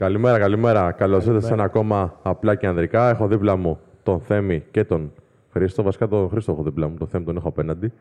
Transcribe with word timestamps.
Καλημέρα, 0.00 0.38
καλημέρα. 0.38 0.92
Καλώς 0.92 1.26
ήρθατε 1.26 1.46
σε 1.46 1.52
ένα 1.52 1.62
ακόμα 1.62 2.18
απλά 2.22 2.54
και 2.54 2.66
ανδρικά. 2.66 3.08
Έχω 3.08 3.26
δίπλα 3.26 3.56
μου 3.56 3.78
τον 4.02 4.20
Θέμη 4.20 4.64
και 4.70 4.84
τον 4.84 5.12
Χρήστο. 5.52 5.82
Βασικά 5.82 6.08
τον 6.08 6.28
Χρήστο 6.28 6.52
έχω 6.52 6.62
δίπλα 6.62 6.88
μου, 6.88 6.96
τον 6.98 7.08
Θέμη 7.08 7.24
τον 7.24 7.36
έχω 7.36 7.48
απέναντι. 7.48 7.92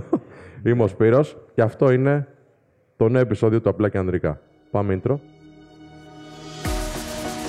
Είμαι 0.66 0.82
ο 0.82 0.86
Σπύρος 0.86 1.36
και 1.54 1.62
αυτό 1.62 1.90
είναι 1.90 2.26
το 2.96 3.08
νέο 3.08 3.20
επεισόδιο 3.20 3.60
του 3.60 3.68
Απλά 3.68 3.88
και 3.88 3.98
Ανδρικά. 3.98 4.40
Πάμε 4.70 5.00
intro. 5.02 5.14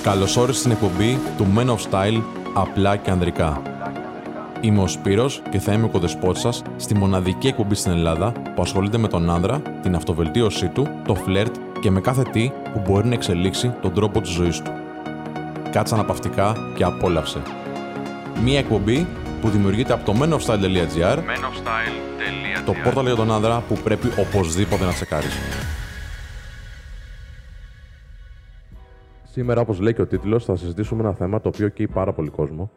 Καλώς 0.03 0.37
όρισες 0.37 0.59
στην 0.59 0.71
εκπομπή 0.71 1.17
του 1.37 1.45
Men 1.57 1.67
of 1.67 1.91
Style 1.91 2.21
απλά 2.55 2.95
και 2.95 3.11
ανδρικά. 3.11 3.61
Είμαι 4.61 4.81
ο 4.81 4.87
Σπύρος 4.87 5.41
και 5.49 5.59
θα 5.59 5.73
είμαι 5.73 5.85
ο 5.85 5.89
κοδεσπότης 5.89 6.41
σας 6.41 6.63
στη 6.75 6.95
μοναδική 6.95 7.47
εκπομπή 7.47 7.75
στην 7.75 7.91
Ελλάδα 7.91 8.31
που 8.55 8.61
ασχολείται 8.61 8.97
με 8.97 9.07
τον 9.07 9.29
άνδρα, 9.29 9.61
την 9.81 9.95
αυτοβελτίωσή 9.95 10.67
του, 10.67 10.87
το 11.05 11.15
φλερτ 11.15 11.55
και 11.87 11.93
με 11.93 12.01
κάθε 12.01 12.23
τι 12.23 12.51
που 12.73 12.81
μπορεί 12.85 13.07
να 13.07 13.13
εξελίξει 13.13 13.75
τον 13.81 13.93
τρόπο 13.93 14.21
της 14.21 14.29
ζωής 14.29 14.61
του. 14.61 14.71
Κάτσε 15.71 15.93
αναπαυτικά 15.93 16.55
και 16.75 16.83
απόλαυσε. 16.83 17.41
Μία 18.43 18.59
εκπομπή 18.59 19.07
που 19.41 19.49
δημιουργείται 19.49 19.93
από 19.93 20.05
το 20.05 20.13
menofstyle.gr 20.21 21.17
το 22.65 22.73
πόρταλ 22.83 23.05
για 23.05 23.15
τον 23.15 23.31
άνδρα 23.31 23.63
που 23.67 23.75
πρέπει 23.83 24.07
οπωσδήποτε 24.19 24.85
να 24.85 24.91
τσεκάρεις. 24.91 25.37
Σήμερα, 29.23 29.61
όπως 29.61 29.79
λέει 29.79 29.93
και 29.93 30.01
ο 30.01 30.07
τίτλος, 30.07 30.45
θα 30.45 30.55
συζητήσουμε 30.55 31.01
ένα 31.01 31.13
θέμα 31.13 31.41
το 31.41 31.47
οποίο 31.47 31.69
καίει 31.69 31.87
πάρα 31.87 32.13
πολύ 32.13 32.29
κόσμο. 32.29 32.71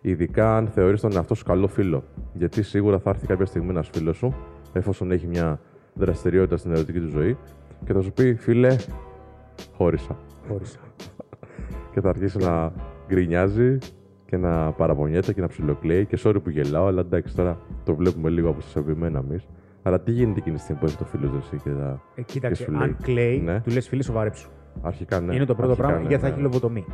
Ειδικά 0.00 0.56
αν 0.56 0.68
θεωρείς 0.74 1.00
τον 1.00 1.12
εαυτό 1.16 1.34
σου 1.34 1.44
καλό 1.44 1.68
φίλο. 1.68 2.04
Γιατί 2.32 2.62
σίγουρα 2.62 2.98
θα 2.98 3.10
έρθει 3.10 3.26
κάποια 3.26 3.46
στιγμή 3.46 3.70
ένας 3.70 3.88
φίλος 3.92 4.16
σου, 4.16 4.34
εφόσον 4.72 5.10
έχει 5.10 5.26
μια 5.26 5.60
δραστηριότητα 5.94 6.56
στην 6.56 6.72
ερωτική 6.72 7.00
του 7.00 7.08
ζωή, 7.08 7.36
και 7.84 7.92
θα 7.92 8.00
σου 8.02 8.12
πει: 8.12 8.34
Φίλε, 8.34 8.76
χώρισα. 9.76 10.16
Χώρισα. 10.48 10.78
Και 11.92 12.00
θα 12.00 12.08
αρχίσει 12.08 12.38
να 12.38 12.72
γκρινιάζει 13.08 13.78
και 14.26 14.36
να 14.36 14.72
παραπονιέται 14.72 15.32
και 15.32 15.40
να 15.40 15.46
ψιλοκλαίει. 15.48 16.06
Και 16.06 16.18
sorry 16.24 16.36
που 16.42 16.50
γελάω, 16.50 16.86
αλλά 16.86 17.00
εντάξει, 17.00 17.34
τώρα 17.36 17.58
το 17.84 17.94
βλέπουμε 17.94 18.30
λίγο 18.30 18.48
αποστασιοποιημένα 18.48 19.18
εμείς. 19.28 19.46
Αλλά 19.82 20.00
τι 20.00 20.10
γίνεται 20.10 20.38
εκείνη 20.38 20.56
τη 20.56 20.62
στιγμή 20.62 20.80
που 20.80 20.86
έχει 20.86 20.96
το 20.96 21.04
φίλος 21.04 21.30
σου 21.30 21.38
εσύ 21.42 21.62
και, 21.64 21.70
θα... 21.70 22.00
Ε, 22.14 22.22
κοίταξε, 22.22 22.64
και 22.64 22.70
σου 22.70 22.76
λέει. 22.76 22.82
αν 22.88 22.96
κλαίει, 23.02 23.40
Ναι. 23.40 23.60
του 23.60 23.70
λες 23.70 23.88
φίλε, 23.88 24.02
σοβαρέψου. 24.02 24.50
Αρχικά 24.82 25.20
ναι. 25.20 25.34
είναι 25.34 25.44
το 25.44 25.54
πρώτο 25.54 25.70
Αρχικά, 25.70 25.86
πράγμα, 25.86 26.02
ναι, 26.02 26.08
γιατί 26.08 26.22
θα 26.22 26.28
ναι. 26.28 26.34
έχει 26.34 26.42
λοβοτομή. 26.42 26.84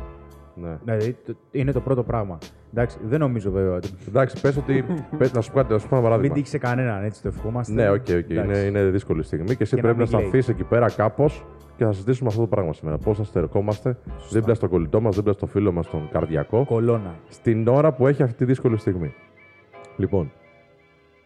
Ναι. 0.55 0.77
Δηλαδή, 0.83 1.17
το- 1.25 1.35
είναι 1.51 1.71
το 1.71 1.79
πρώτο 1.79 2.03
πράγμα. 2.03 2.37
Εντάξει, 2.73 2.97
δεν 3.03 3.19
νομίζω 3.19 3.51
βέβαια 3.51 3.73
ότι. 3.75 3.89
Εντάξει, 4.07 4.41
πες 4.41 4.57
ότι. 4.57 4.85
πες, 5.17 5.33
να 5.33 5.41
σου 5.41 5.51
πω 5.51 5.57
κάτι, 5.57 5.71
να 5.73 5.79
σου 5.79 5.87
πω 5.87 5.95
ένα 5.95 6.01
Μην 6.01 6.09
παράδειγμα. 6.09 6.35
τύχει 6.35 6.47
σε 6.47 6.57
κανέναν, 6.57 7.03
έτσι 7.03 7.21
το 7.21 7.27
ευχόμαστε. 7.27 7.73
Ναι, 7.73 7.89
OK, 7.89 7.95
OK. 7.95 8.09
Εντάξει. 8.09 8.35
Είναι, 8.35 8.57
είναι 8.57 8.83
δύσκολη 8.83 9.23
στιγμή 9.23 9.55
και 9.55 9.63
εσύ 9.63 9.75
Και 9.75 9.81
να 9.81 9.87
πρέπει 9.93 9.97
να 10.11 10.17
μην 10.19 10.29
κλαίει. 10.29 10.41
σταθεί 10.41 10.51
εκεί 10.61 10.63
πέρα 10.69 10.89
κάπως 10.91 11.45
και 11.75 11.85
θα 11.85 11.91
συζητήσουμε 11.91 12.29
αυτό 12.29 12.41
το 12.41 12.47
πράγμα 12.47 12.73
σήμερα. 12.73 12.97
Πώς 12.97 13.17
θα 13.17 13.23
στερεκόμαστε 13.23 13.97
δίπλα 14.31 14.53
στο 14.53 14.69
κολλητό 14.69 15.01
μας, 15.01 15.15
δίπλα 15.15 15.33
στο 15.33 15.45
φίλο 15.45 15.71
μας, 15.71 15.89
τον 15.89 16.09
καρδιακό, 16.11 16.65
Κολόνα. 16.65 17.15
στην 17.27 17.67
ώρα 17.67 17.91
που 17.93 18.07
έχει 18.07 18.23
αυτή 18.23 18.35
τη 18.37 18.45
δύσκολη 18.45 18.77
στιγμή. 18.77 19.13
Λοιπόν, 19.97 20.31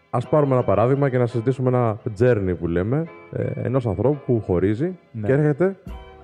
ας 0.10 0.30
πάρουμε 0.30 0.54
ένα 0.56 0.64
παράδειγμα 0.64 1.10
και 1.10 1.18
να 1.18 1.26
συζητήσουμε 1.26 1.68
ένα 1.70 1.98
journey 2.20 2.54
που 2.60 2.68
λέμε 2.68 3.04
ε, 3.32 3.44
ενός 3.56 3.86
ανθρώπου 3.88 4.20
που 4.26 4.42
χωρίζει 4.42 4.98
Ναι. 5.12 5.28
και 5.28 5.34
έρχεται 5.34 5.76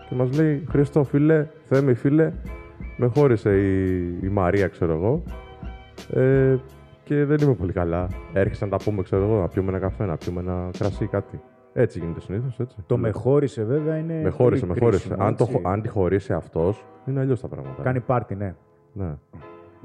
και 0.09 0.15
μας 0.15 0.37
λέει: 0.39 0.63
Χρήστο, 0.69 1.03
φίλε, 1.03 1.47
Θέμη, 1.63 1.93
φίλε, 1.93 2.31
με 2.99 3.07
χώρισε 3.15 3.57
η, 3.61 3.97
η 4.21 4.27
Μαρία, 4.29 4.67
ξέρω 4.67 4.93
εγώ. 4.93 5.23
Ε, 6.13 6.55
και 7.03 7.25
δεν 7.25 7.37
είμαι 7.41 7.53
πολύ 7.53 7.71
καλά. 7.73 8.07
Έρχεσαι 8.33 8.65
να 8.65 8.77
τα 8.77 8.83
πούμε, 8.83 9.01
ξέρω 9.01 9.23
εγώ, 9.23 9.39
να 9.39 9.47
πιούμε 9.47 9.69
ένα 9.69 9.79
καφέ, 9.79 10.05
να 10.05 10.17
πιούμε 10.17 10.39
ένα 10.41 10.69
κρασί, 10.77 11.05
κάτι. 11.07 11.41
Έτσι 11.73 11.99
γίνεται 11.99 12.19
συνήθως, 12.19 12.59
έτσι. 12.59 12.77
Το 12.85 12.97
με 12.97 13.11
χώρισε 13.11 13.63
βέβαια 13.63 13.97
είναι. 13.97 14.21
με 14.23 14.29
χώρισε, 14.29 14.65
με 14.65 14.67
πολύ 14.73 14.79
χώρισε. 14.83 15.07
κρίσιμο, 15.07 15.27
Αν, 15.27 15.35
το, 15.35 15.43
έτσι. 15.43 15.55
χω- 15.55 15.67
αν 15.71 15.81
τη 15.81 15.87
χωρίσει 15.87 16.33
αυτός, 16.33 16.85
είναι 17.07 17.19
αλλιώς 17.19 17.41
τα 17.41 17.47
πράγματα. 17.47 17.83
Κάνει 17.83 17.99
πάρτι, 17.99 18.35
ναι. 18.35 18.55
Ναι. 18.93 19.13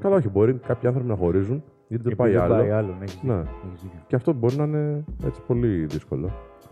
Καλά, 0.01 0.15
όχι, 0.15 0.29
μπορεί 0.29 0.53
κάποιοι 0.53 0.87
άνθρωποι 0.87 1.09
να 1.09 1.15
χωρίζουν 1.15 1.63
γιατί 1.87 2.03
δεν 2.03 2.11
Επειδή 2.13 2.15
πάει 2.15 2.35
άλλο. 2.43 2.53
πάει 2.55 2.69
άλλο. 2.71 2.87
Ναι, 2.97 3.03
έχεις 3.03 3.21
Ναι. 3.23 3.33
δίκιο, 3.35 3.51
έχεις 3.67 3.81
δίκιο. 3.81 3.99
Και 4.07 4.15
αυτό 4.15 4.33
μπορεί 4.33 4.55
να 4.55 4.63
είναι 4.63 5.03
έτσι 5.25 5.41
πολύ 5.47 5.85
δύσκολο. 5.85 6.29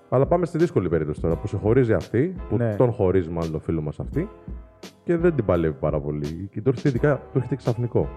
Αλλά 0.10 0.26
πάμε 0.26 0.46
στη 0.46 0.58
δύσκολη 0.58 0.90
περίπτωση 0.90 1.22
τώρα 1.22 1.36
που 1.36 1.48
σε 1.48 1.58
χωρίζει 1.58 1.94
αυτή, 1.94 2.36
που 2.50 2.58
Ναι. 2.58 2.76
τον 2.76 2.92
χωρίζει 2.92 3.30
μάλλον 3.30 3.52
το 3.52 3.60
φίλο 3.60 3.82
μας 3.82 4.00
αυτή 4.00 4.30
και 5.04 5.18
δεν 5.18 5.36
την 5.36 5.46
παλεύει 5.46 5.78
πάρα 5.80 6.00
πολύ. 6.00 6.50
Και 6.52 6.62
του 6.62 6.70
έρχεται 6.70 6.90
ειδικά 6.90 7.16
του 7.18 7.32
έρχεται 7.38 7.56
ξαφνικό. 7.56 8.10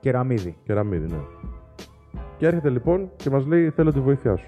Κεραμίδι. 0.00 0.56
Κεραμίδι, 0.64 1.06
ναι. 1.12 1.20
Και 2.36 2.46
έρχεται 2.46 2.68
λοιπόν 2.70 3.10
και 3.16 3.30
μας 3.30 3.46
λέει: 3.46 3.70
Θέλω 3.70 3.92
τη 3.92 4.00
βοήθειά 4.00 4.36
σου. 4.36 4.46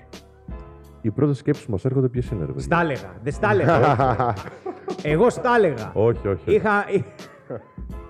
Οι 1.00 1.10
πρώτες 1.10 1.36
σκέψεις 1.38 1.64
που 1.64 1.70
μας 1.70 1.84
έρχονται 1.84 2.08
ποιες 2.08 2.30
είναι, 2.30 2.40
ρε 2.40 2.52
παιδιά. 2.52 2.62
Στα 2.62 2.80
έλεγα. 2.80 3.12
Δεν 3.22 3.32
στα 3.32 3.50
έλεγα. 3.50 4.34
Εγώ 5.12 5.30
στα 5.30 5.50
έλεγα. 5.56 5.90
Όχι, 5.94 6.28
όχι. 6.28 6.54
Είχα. 6.54 6.84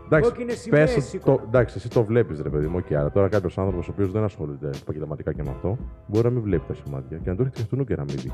Εντάξει, 0.07 0.31
κόκκινες 0.31 0.55
πες 0.55 0.61
σημαίες 0.63 0.95
το, 0.95 1.01
σήκωνα. 1.01 1.43
εντάξει, 1.47 1.75
εσύ 1.79 1.89
το 1.89 2.05
βλέπεις, 2.05 2.41
ρε 2.41 2.49
παιδί 2.49 2.67
μου, 2.67 2.81
και 2.83 2.97
άρα 2.97 3.11
τώρα 3.11 3.29
κάποιος 3.29 3.59
άνθρωπος 3.59 3.89
ο 3.89 3.91
οποίος 3.93 4.11
δεν 4.13 4.25
ασχολείται 4.25 4.71
επαγγελματικά 4.83 5.33
και 5.33 5.43
με 5.43 5.51
αυτό, 5.51 5.77
μπορεί 6.07 6.25
να 6.25 6.31
μην 6.31 6.43
βλέπει 6.43 6.65
τα 6.67 6.75
σημάδια 6.75 7.19
και 7.19 7.31
να 7.31 7.37
του 7.37 7.43
έρχεται 7.43 7.63
αυτού 7.63 7.85
κεραμίδι. 7.85 8.33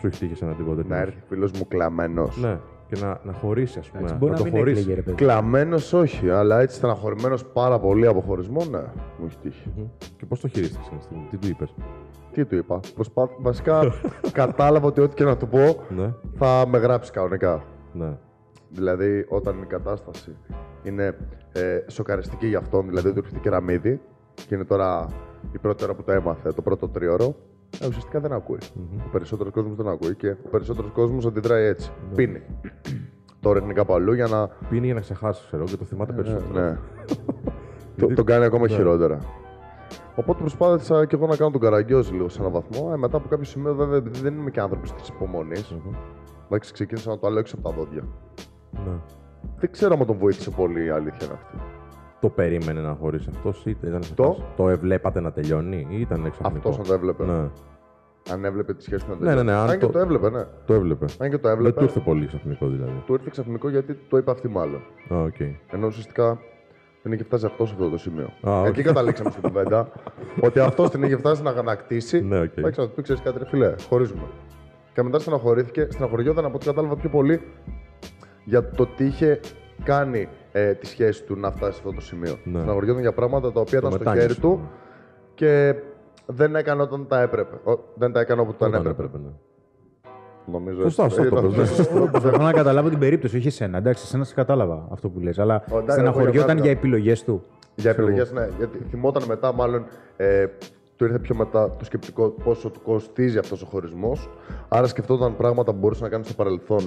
Σου 0.00 0.06
έχει 0.06 0.18
τύχει 0.18 0.34
σε 0.34 0.44
ένα 0.44 0.54
τίποτα 0.54 0.76
Να 0.76 0.82
τέτοιο. 0.82 0.96
έρθει 0.96 1.18
φίλος 1.28 1.50
μου 1.52 1.68
κλαμμένος. 1.68 2.36
Ναι, 2.40 2.58
και 2.94 3.04
να, 3.04 3.20
να 3.24 3.32
χωρίσει, 3.32 3.78
ας 3.78 3.88
πούμε. 3.90 3.98
Εντάξει, 3.98 4.14
να 4.14 4.18
Μπορεί 4.20 4.32
να 4.32 4.38
το 4.38 4.44
μην 4.44 4.52
χωρίσει. 4.52 4.80
έκλαιγε, 4.80 4.94
ρε 4.94 5.02
παιδί. 5.02 5.16
Κλαμμένος 5.16 5.92
όχι, 5.92 6.30
αλλά 6.30 6.60
έτσι 6.60 6.76
στεναχωρημένος 6.76 7.44
πάρα 7.46 7.78
πολύ 7.78 8.06
από 8.06 8.20
χωρισμό, 8.20 8.64
ναι, 8.70 8.78
μου 9.18 9.26
έχει 9.26 9.38
τύχει. 9.42 9.72
Μμμ. 9.76 9.84
Και 10.16 10.26
πώς 10.26 10.40
το 10.40 10.48
χειρίστηκες 10.48 10.86
αυτή 10.86 10.96
τη 10.98 11.02
στιγμή, 11.04 11.26
τι 11.30 11.36
του 11.36 11.46
είπες; 11.48 11.74
Τι 12.32 12.44
του 12.44 12.56
είπα. 12.56 12.80
Προσπάθ... 12.94 13.30
Βασικά 13.38 13.80
κατάλαβα 14.32 14.86
ότι 14.86 15.00
ό,τι 15.00 15.14
και 15.14 15.24
να 15.24 15.36
του 15.36 15.48
πω 15.48 15.82
Ναι, 15.96 16.14
θα 16.38 16.64
με 16.68 16.78
γράψει 16.78 17.10
κανονικά. 17.12 17.64
ναι. 17.92 18.16
Δηλαδή, 18.74 19.26
όταν 19.28 19.62
η 19.62 19.66
κατάσταση 19.66 20.36
είναι 20.82 21.16
ε, 21.52 21.78
σοκαριστική 21.86 22.46
για 22.46 22.58
αυτόν, 22.58 22.86
δηλαδή 22.88 23.12
του 23.12 23.18
έρχεται 23.18 23.38
κεραμίδι 23.38 24.00
και 24.34 24.54
είναι 24.54 24.64
τώρα 24.64 25.06
η 25.52 25.58
πρώτη 25.58 25.84
ώρα 25.84 25.94
που 25.94 26.02
το 26.02 26.12
έμαθε, 26.12 26.52
το 26.52 26.62
πρώτο 26.62 26.88
τριώρο, 26.88 27.34
ε, 27.80 27.86
ουσιαστικά 27.86 28.20
δεν 28.20 28.32
ακούει. 28.32 28.58
Ο 29.06 29.08
περισσότερος 29.12 29.52
κόσμος 29.52 29.76
δεν 29.76 29.88
ακούει 29.88 30.14
και 30.14 30.30
ο 30.30 30.48
περισσότερος 30.50 30.90
κόσμος 30.90 31.26
αντιδράει 31.26 31.64
έτσι. 31.64 31.90
Πίνει. 32.14 32.42
τώρα 33.40 33.60
είναι 33.62 33.72
κάπου 33.72 33.94
αλλού 33.94 34.12
για 34.12 34.26
να. 34.26 34.48
Πίνει 34.68 34.84
για 34.84 34.94
να 34.94 35.00
ξεχάσει, 35.00 35.42
ξέρω 35.46 35.64
και 35.64 35.76
το 35.76 35.84
θυμάται 35.84 36.12
περισσότερο. 36.12 36.60
Ναι. 36.60 36.78
το, 38.06 38.14
τον 38.14 38.24
κάνει 38.24 38.44
ακόμα 38.44 38.68
χειρότερα. 38.68 39.18
Οπότε 40.14 40.40
προσπάθησα 40.40 41.06
και 41.06 41.16
εγώ 41.16 41.26
να 41.26 41.36
κάνω 41.36 41.50
τον 41.50 41.60
καραγκιόζη 41.60 42.12
λίγο 42.12 42.28
σε 42.28 42.40
έναν 42.40 42.52
βαθμό. 42.52 42.90
Ε, 42.92 42.96
μετά 42.96 43.16
από 43.16 43.28
κάποιο 43.28 43.44
σημείο, 43.44 43.74
βέβαια, 43.74 43.96
επειδή 43.96 44.20
δεν 44.20 44.34
είμαι 44.34 44.50
και 44.50 44.60
άνθρωπος 44.60 44.92
της 44.92 45.08
υπομονής, 45.08 45.70
Μμμ. 45.70 45.94
εντάξει, 46.46 46.72
ξεκίνησα 46.72 47.10
να 47.10 47.18
το 47.18 47.26
αλέξω 47.26 47.56
από 47.58 47.68
τα 47.68 47.74
δόντια. 47.74 48.02
Ναι. 48.70 48.92
Δεν 49.58 49.70
ξέρω 49.70 49.96
αν 50.00 50.06
τον 50.06 50.16
βοήθησε 50.16 50.50
πολύ 50.50 50.84
η 50.84 50.88
αλήθεια 50.88 51.26
είναι 51.26 51.34
αυτή. 51.34 51.56
Το 52.22 52.28
περίμενε 52.28 52.80
να 52.80 52.94
χωρίσει 53.00 53.28
αυτός 53.34 53.62
ή 53.66 53.70
ήταν 53.84 54.02
σε 54.02 54.14
Το; 54.14 54.22
φάση- 54.24 54.42
Το 54.56 54.68
εβλέπατε 54.68 55.20
να 55.20 55.32
τελειώνει 55.32 55.86
ή 55.90 56.00
ήταν 56.00 56.30
ξαφνικό; 56.30 56.68
Αυτός 56.68 56.78
αν 56.78 56.84
το 56.86 56.92
έβλεπε. 56.94 57.24
Ναι, 57.24 57.48
Αν 58.32 58.44
έβλεπε 58.44 58.74
τη 58.74 58.82
σχέση 58.82 59.04
του 59.04 59.16
Ναι, 59.20 59.34
ναι, 59.34 59.42
ναι, 59.42 59.52
αν 59.52 59.70
Αν 59.70 59.78
και 59.78 59.86
το- 59.86 59.92
το 59.92 59.98
έβλεπε, 59.98 60.30
ναι. 60.30 60.44
το 60.64 60.74
έβλεπε. 60.74 61.04
Αν 61.18 61.30
και 61.30 61.38
το 61.38 61.48
Δεν 61.48 61.56
έβλεπε. 61.56 61.78
του 61.78 61.84
ήρθε 61.84 62.00
πολύ 62.00 62.26
ξαφνικό 62.26 62.66
δηλαδή. 62.68 63.02
Του 63.06 63.12
ήρθε 63.12 63.28
ξαφνικό 63.30 63.68
γιατί 63.68 63.94
το 64.08 64.16
είπε 64.16 64.30
αυτή 64.30 64.48
μάλλον. 64.48 64.80
Α, 65.12 65.22
οκ. 65.22 65.40
Ενώ 65.70 65.86
ουσιαστικά 65.86 66.38
δεν 67.02 67.12
είχε 67.12 67.24
φτάσει 67.24 67.46
αυτός 67.46 67.68
σε 67.68 67.74
αυτό 67.74 67.88
το 67.90 67.98
σημείο. 67.98 68.28
Α, 68.48 68.60
οκ. 68.60 68.66
Εκεί 68.66 68.82
καταλήξαμε 68.82 69.30
στην 69.30 69.42
κουβέντα. 69.42 69.88
ότι 70.46 70.58
αυτός 70.60 70.90
την 70.90 71.02
είχε 71.02 71.16
φτάσει 71.16 71.42
να 71.42 71.50
ανακτήσει. 71.50 72.20
Ναι, 72.24 72.40
οκ. 72.40 72.56
Εντάξει, 72.56 72.80
να 72.80 72.86
του 72.86 72.92
πει: 72.94 73.02
Ξέρεις 73.02 73.22
κάτι, 73.22 73.38
ρε 73.38 73.46
φίλε, 73.46 73.74
χωρίζουμε. 73.88 74.22
Και 74.94 75.02
μετά 75.02 75.18
στεναχωρήθηκε. 75.18 75.86
Στεναχωριόταν 75.90 76.44
από 76.44 76.54
ό,τι 76.56 76.64
κατάλαβα 76.66 76.96
πιο 76.96 77.08
πολύ 77.08 77.40
για 78.44 78.68
το 78.70 78.86
τι 78.86 79.04
είχε 79.04 79.40
κάνει 79.84 80.28
ε, 80.52 80.72
τη 80.74 80.86
σχέση 80.86 81.24
του 81.24 81.36
να 81.36 81.50
φτάσει 81.50 81.72
σε 81.72 81.78
αυτό 81.84 81.92
το 81.94 82.00
σημείο. 82.00 82.36
Ναι. 82.44 82.58
Στεναχωριόταν 82.58 83.00
για 83.00 83.12
πράγματα 83.12 83.52
τα 83.52 83.60
οποία 83.60 83.80
Το 83.80 83.86
ήταν 83.86 83.90
στο 83.90 83.98
μετάνιωσε, 83.98 84.26
χέρι 84.26 84.40
του 84.40 84.60
ναι. 84.62 84.68
και 85.34 85.74
δεν 86.26 86.56
έκανε 86.56 86.82
όταν 86.82 87.06
τα 87.06 87.20
έπρεπε. 87.20 87.70
Ο- 87.70 87.78
δεν 87.94 88.12
τα 88.12 88.20
έκανε 88.20 88.40
όπου 88.40 88.52
τα 88.54 88.66
Όταν 88.66 88.80
έπρεπε. 88.80 89.02
έπρεπε, 89.04 89.24
ναι. 89.24 89.30
Νομίζω 90.46 90.82
Σωστά, 90.82 91.04
έτσι. 91.04 91.16
σωστά 91.16 91.40
το 91.40 91.46
Ήταν- 91.46 91.56
πες, 91.60 91.90
ναι. 91.90 92.06
Προσπαθώ 92.10 92.42
να 92.42 92.52
καταλάβω 92.52 92.88
την 92.88 92.98
περίπτωση, 92.98 93.36
όχι 93.36 93.46
εσένα. 93.46 93.78
Εντάξει, 93.78 94.02
εσένα 94.06 94.24
σε 94.24 94.34
κατάλαβα 94.34 94.88
αυτό 94.92 95.08
που 95.08 95.20
λες. 95.20 95.38
Αλλά 95.38 95.54
εντάξει, 95.54 95.74
εγώ 95.80 95.90
στεναχωριόταν 95.92 96.54
για 96.56 96.62
για 96.64 96.70
επιλογές 96.72 97.24
του. 97.24 97.42
Για 97.74 97.90
Ξέρω 97.92 98.06
επιλογές, 98.06 98.32
ναι. 98.32 98.48
Γιατί 98.58 98.78
θυμόταν 98.90 99.22
μετά, 99.28 99.52
μάλλον 99.52 99.84
ε, 100.16 100.46
του 100.96 101.04
ήρθε 101.04 101.18
πιο 101.18 101.34
μετά 101.34 101.70
το 101.78 101.84
σκεπτικό 101.84 102.28
πόσο 102.28 102.70
του 102.70 102.80
κοστίζει 102.82 103.38
αυτός 103.38 103.62
ο 103.62 103.66
χωρισμός. 103.66 104.28
Άρα 104.68 104.86
σκεφτόταν 104.86 105.36
πράγματα 105.36 105.72
που 105.72 105.78
μπορούσε 105.78 106.02
να 106.02 106.08
κάνει 106.08 106.24
στο 106.24 106.34
παρελθόν 106.34 106.84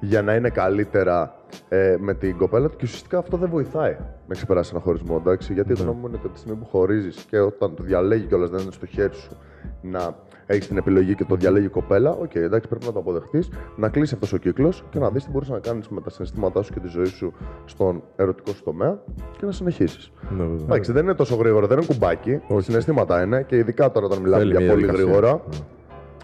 για 0.00 0.22
να 0.22 0.34
είναι 0.34 0.48
καλύτερα 0.50 1.34
ε, 1.68 1.96
με 1.98 2.14
την 2.14 2.36
κοπέλα 2.36 2.68
του 2.68 2.76
και 2.76 2.84
ουσιαστικά 2.84 3.18
αυτό 3.18 3.36
δεν 3.36 3.48
βοηθάει 3.48 3.96
να 4.28 4.34
ξεπεράσει 4.34 4.70
ένα 4.74 4.82
χωρισμό. 4.82 5.16
Εντάξει, 5.20 5.52
γιατί 5.52 5.72
η 5.72 5.76
γνώμη 5.80 5.98
μου 6.00 6.06
είναι 6.06 6.16
ότι 6.16 6.26
από 6.26 6.34
τη 6.34 6.40
στιγμή 6.40 6.58
που 6.58 6.66
χωρίζεις 6.66 7.16
και 7.30 7.38
όταν 7.38 7.74
το 7.74 7.82
διαλέγει 7.82 8.24
κιόλας 8.26 8.50
δεν 8.50 8.60
είναι 8.60 8.72
στο 8.72 8.86
χέρι 8.86 9.14
σου 9.14 9.36
να 9.82 10.14
έχεις 10.46 10.68
την 10.68 10.76
επιλογή 10.76 11.14
και 11.14 11.24
το 11.24 11.34
διαλέγει 11.34 11.66
η 11.66 11.68
κοπέλα, 11.68 12.10
οκ, 12.10 12.34
εντάξει, 12.34 12.68
πρέπει 12.68 12.84
να 12.86 12.92
το 12.92 12.98
αποδεχτείς, 12.98 13.48
να 13.76 13.88
κλείσει 13.88 14.14
αυτός 14.14 14.32
ο 14.32 14.36
κύκλος 14.36 14.84
και 14.90 14.98
να 14.98 15.10
δεις 15.10 15.24
τι 15.24 15.30
μπορείς 15.30 15.48
να 15.48 15.58
κάνεις 15.58 15.88
με 15.88 16.00
τα 16.00 16.10
συναισθήματά 16.10 16.62
σου 16.62 16.72
και 16.72 16.80
τη 16.80 16.88
ζωή 16.88 17.04
σου 17.04 17.32
στον 17.64 18.02
ερωτικό 18.16 18.52
σου 18.52 18.62
τομέα 18.62 18.98
και 19.38 19.46
να 19.46 19.52
συνεχίσεις. 19.52 20.12
Ναι, 20.30 20.42
βέβαια. 20.42 20.64
Εντάξει, 20.64 20.92
δεν 20.92 21.02
είναι 21.02 21.14
τόσο 21.14 21.36
γρήγορο, 21.36 21.66
δεν 21.66 21.76
είναι 21.76 21.86
κουμπάκι. 21.86 22.40
Όχι. 22.48 22.64
Συναισθήματα 22.64 23.22
είναι 23.22 23.42
και 23.42 23.56
ειδικά 23.56 23.90
τώρα 23.90 24.06
όταν 24.06 24.18
μιλάμε 24.18 24.38
Θέλει 24.42 24.50
για 24.50 24.60
μια 24.60 24.70
πολύ 24.70 24.82
διαδικασία. 24.84 25.12
γρήγορα. 25.12 25.32
Ναι. 25.50 25.58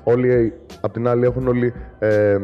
Όλοι, 0.04 0.52
απ' 0.80 0.92
την 0.92 1.08
άλλη, 1.08 1.24
έχουν 1.24 1.48
όλοι 1.48 1.72
ε, 1.98 2.38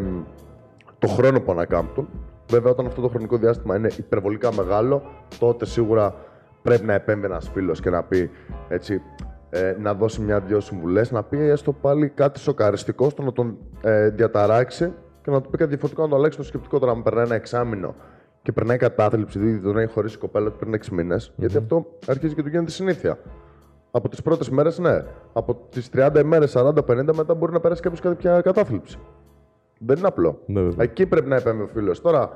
το 0.99 1.07
χρόνο 1.07 1.41
που 1.41 1.53
ανακάμπτουν. 1.53 2.09
Βέβαια, 2.51 2.71
όταν 2.71 2.87
αυτό 2.87 3.01
το 3.01 3.09
χρονικό 3.09 3.37
διάστημα 3.37 3.77
είναι 3.77 3.91
υπερβολικά 3.97 4.55
μεγάλο, 4.55 5.03
τότε 5.39 5.67
σίγουρα 5.67 6.15
πρέπει 6.63 6.85
να 6.85 6.93
επέμβει 6.93 7.25
ένας 7.25 7.51
φίλος 7.53 7.81
και 7.81 7.91
να 7.91 8.03
πει 8.03 8.31
έτσι, 8.69 9.03
ε, 9.51 9.77
να 9.79 9.95
δώσει 9.95 10.21
μια-δυο 10.21 10.61
συμβουλές, 10.61 11.11
να 11.11 11.23
πει 11.23 11.39
έστω 11.39 11.73
πάλι 11.73 12.09
κάτι 12.09 12.39
σοκαριστικό, 12.39 13.11
στο 13.11 13.23
να 13.23 13.33
τον 13.33 13.57
ε, 13.83 14.09
διαταράξει 14.09 14.93
και 15.23 15.31
να 15.31 15.41
του 15.41 15.51
πει 15.51 15.57
κάτι 15.57 15.71
διαφορετικό, 15.71 16.03
να 16.03 16.09
το 16.09 16.17
αλλάξει 16.17 16.39
το 16.39 16.45
σκεπτικό. 16.45 16.79
Τώρα, 16.79 16.93
αν 16.93 17.03
περνάει 17.03 17.25
ένα 17.25 17.35
εξάμεινο 17.35 17.95
και 18.43 18.53
περνάει 18.53 18.77
κατάθλιψη, 18.77 19.39
δηλαδή 19.39 19.61
τον 19.61 19.79
έχει 19.79 19.93
χωρίσει 19.93 20.15
η 20.15 20.19
κοπέλα 20.19 20.51
του 20.51 20.59
πριν 20.59 20.75
6 20.75 20.89
μήνες, 20.93 21.33
γιατί 21.37 21.57
αυτό 21.57 21.87
αρχίζει 22.07 22.35
και 22.35 22.43
του 22.43 22.49
γίνεται 22.49 22.71
συνήθεια. 22.71 23.19
Από 23.91 24.09
τις 24.09 24.23
πρώτες 24.23 24.51
μέρες, 24.51 24.79
ναι. 24.79 25.05
Από 25.33 25.55
τις 25.71 25.91
30 25.93 26.21
ημέρες, 26.21 26.53
40-50 26.57 27.15
μετά 27.15 27.35
μπορεί 27.35 27.53
να 27.53 27.61
περάσει 27.61 27.83
κάποιος 27.83 28.01
κάποια 28.01 28.41
κατάθλιψη. 28.41 28.99
Δεν 29.79 29.97
είναι 29.99 30.07
απλό. 30.07 30.43
Ναι, 30.47 30.61
βέβαια. 30.61 30.85
Εκεί 30.85 31.07
πρέπει 31.07 31.29
να 31.29 31.37
επέμβει 31.37 31.63
ο 31.63 31.69
φίλος. 31.73 32.01
Τώρα, 32.01 32.31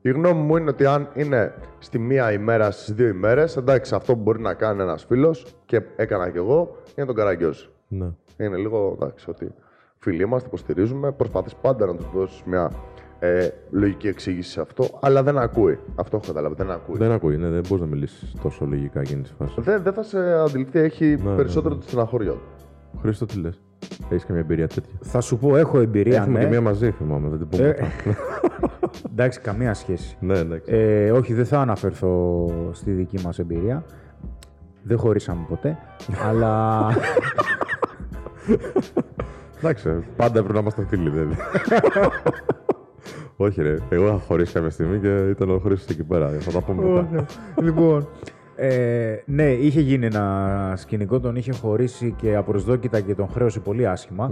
η 0.00 0.10
γνώμη 0.10 0.42
μου 0.42 0.56
είναι 0.56 0.70
ότι 0.70 0.86
αν 0.86 1.08
είναι 1.14 1.54
στη 1.78 1.98
μία 1.98 2.32
ημέρα, 2.32 2.70
στις 2.70 2.94
δύο 2.94 3.08
ημέρες, 3.08 3.56
εντάξει, 3.56 3.94
αυτό 3.94 4.14
που 4.14 4.22
μπορεί 4.22 4.40
να 4.40 4.54
κάνει 4.54 4.82
ένας 4.82 5.04
φίλος 5.04 5.46
και 5.64 5.82
έκανα 5.96 6.30
κι 6.30 6.36
εγώ, 6.36 6.58
είναι 6.84 6.92
να 6.96 7.06
τον 7.06 7.14
καραγκιόζει. 7.14 7.68
Ναι. 7.88 8.08
Είναι 8.38 8.56
λίγο 8.56 8.96
εντάξει, 9.00 9.30
ότι 9.30 9.52
φίλοι 9.98 10.22
είμαστε, 10.22 10.48
υποστηρίζουμε, 10.48 11.12
προσπαθείς 11.12 11.54
πάντα 11.54 11.86
να 11.86 11.94
του 11.94 12.04
δώσεις 12.14 12.42
μια 12.44 12.70
ε, 13.18 13.48
λογική 13.70 14.08
εξήγηση 14.08 14.50
σε 14.50 14.60
αυτό, 14.60 14.84
αλλά 15.00 15.22
δεν 15.22 15.38
ακούει. 15.38 15.78
Αυτό 15.94 16.16
έχω 16.16 16.26
καταλάβει, 16.26 16.54
δεν 16.54 16.70
ακούει. 16.70 16.96
Δεν 16.96 17.12
ακούει, 17.12 17.36
ναι, 17.36 17.48
δεν 17.48 17.62
μπορείς 17.68 17.84
να 17.84 17.90
μιλήσεις 17.90 18.34
τόσο 18.42 18.64
λογικά 18.64 19.00
εκείνη 19.00 19.22
τη 19.22 19.30
φάση. 19.38 19.60
Δεν, 19.60 19.82
δεν 19.82 19.92
θα 19.92 20.02
σε 20.02 20.32
αντιληφθεί, 20.32 20.78
έχει 20.78 21.16
Ναι, 21.24 21.34
περισσότερο 21.34 21.74
ναι, 21.74 21.80
τη 21.80 21.86
στεναχώρια 21.86 22.30
του. 22.30 22.40
Χρήστο, 23.00 23.26
τι 23.26 23.38
λες; 23.38 23.60
Έχεις 24.10 24.24
καμία 24.24 24.42
εμπειρία 24.42 24.68
τέτοια; 24.68 24.98
Θα 25.00 25.20
σου 25.20 25.38
πω, 25.38 25.56
έχω 25.56 25.78
εμπειρία. 25.80 26.16
Έχουμε 26.16 26.38
ναι. 26.38 26.44
και 26.44 26.50
μία 26.50 26.60
μαζί, 26.60 26.90
θυμάμαι, 26.90 27.28
δεν 27.28 27.38
την 27.38 27.48
πούμε. 27.48 27.68
Ε, 27.68 27.82
μετά. 28.04 28.20
Εντάξει, 29.12 29.40
καμία 29.40 29.74
σχέση. 29.74 30.16
ναι, 30.20 30.38
εντάξει. 30.38 30.72
Ε, 30.74 31.10
όχι, 31.10 31.34
δεν 31.34 31.46
θα 31.46 31.60
αναφερθώ 31.60 32.46
στη 32.72 32.90
δική 32.90 33.18
μας 33.24 33.38
εμπειρία. 33.38 33.84
Δεν 34.82 34.98
χωρίσαμε 34.98 35.44
ποτέ. 35.48 35.78
αλλά 36.28 36.86
Εντάξει, 39.58 40.04
πάντα 40.16 40.38
έπρεπε 40.38 40.52
να 40.52 40.58
είμαστε 40.58 40.84
φίλοι, 40.88 41.10
δηλαδή. 41.10 41.36
Όχι, 43.36 43.62
ρε. 43.62 43.76
Εγώ 43.88 44.06
είχα 44.06 44.18
χωρίσει 44.18 44.52
κάποια 44.52 44.70
στιγμή 44.70 44.98
και 44.98 45.08
ήταν 45.08 45.50
ο 45.50 45.58
Χρήστος 45.58 45.90
εκεί 45.96 46.04
πέρα. 46.04 46.28
Θα 46.28 46.50
τα 46.50 46.60
πούμε 46.60 46.84
μετά. 46.84 47.26
λοιπόν. 47.62 48.08
Ε, 48.62 49.22
ναι, 49.26 49.52
είχε 49.52 49.80
γίνει 49.80 50.06
ένα 50.06 50.74
σκηνικό, 50.76 51.20
τον 51.20 51.36
είχε 51.36 51.52
χωρίσει 51.52 52.14
και 52.16 52.36
απροσδόκητα 52.36 53.00
και 53.00 53.14
τον 53.14 53.28
χρέωσε 53.28 53.60
πολύ 53.60 53.86
άσχημα. 53.86 54.30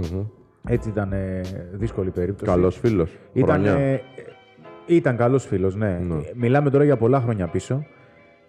Έτσι 0.68 0.88
ήταν 0.88 1.12
ε, 1.12 1.40
δύσκολη 1.72 2.10
περίπτωση. 2.10 2.50
Καλός 2.50 2.78
φίλος. 2.78 3.16
Ήταν, 3.32 3.64
ε, 3.64 4.00
ήταν 4.86 5.16
καλός 5.16 5.46
φίλος, 5.46 5.76
ναι. 5.76 6.00
Ναι. 6.08 6.14
Μιλάμε 6.34 6.70
τώρα 6.70 6.84
για 6.84 6.96
πολλά 6.96 7.20
χρόνια 7.20 7.46
πίσω. 7.46 7.86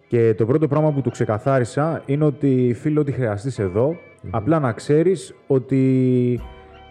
Και 0.08 0.34
το 0.34 0.46
πρώτο 0.46 0.68
πράγμα 0.68 0.92
που 0.92 1.02
του 1.02 1.10
ξεκαθάρισα 1.10 2.04
είναι 2.06 2.26
ότι 2.26 2.76
φίλο 2.80 3.02
ότι 3.02 3.12
χρειαστείς 3.12 3.60
εδώ, 3.60 3.96
απλά 4.30 4.60
να 4.60 4.72
ξέρεις 4.72 5.36
ότι 5.48 6.40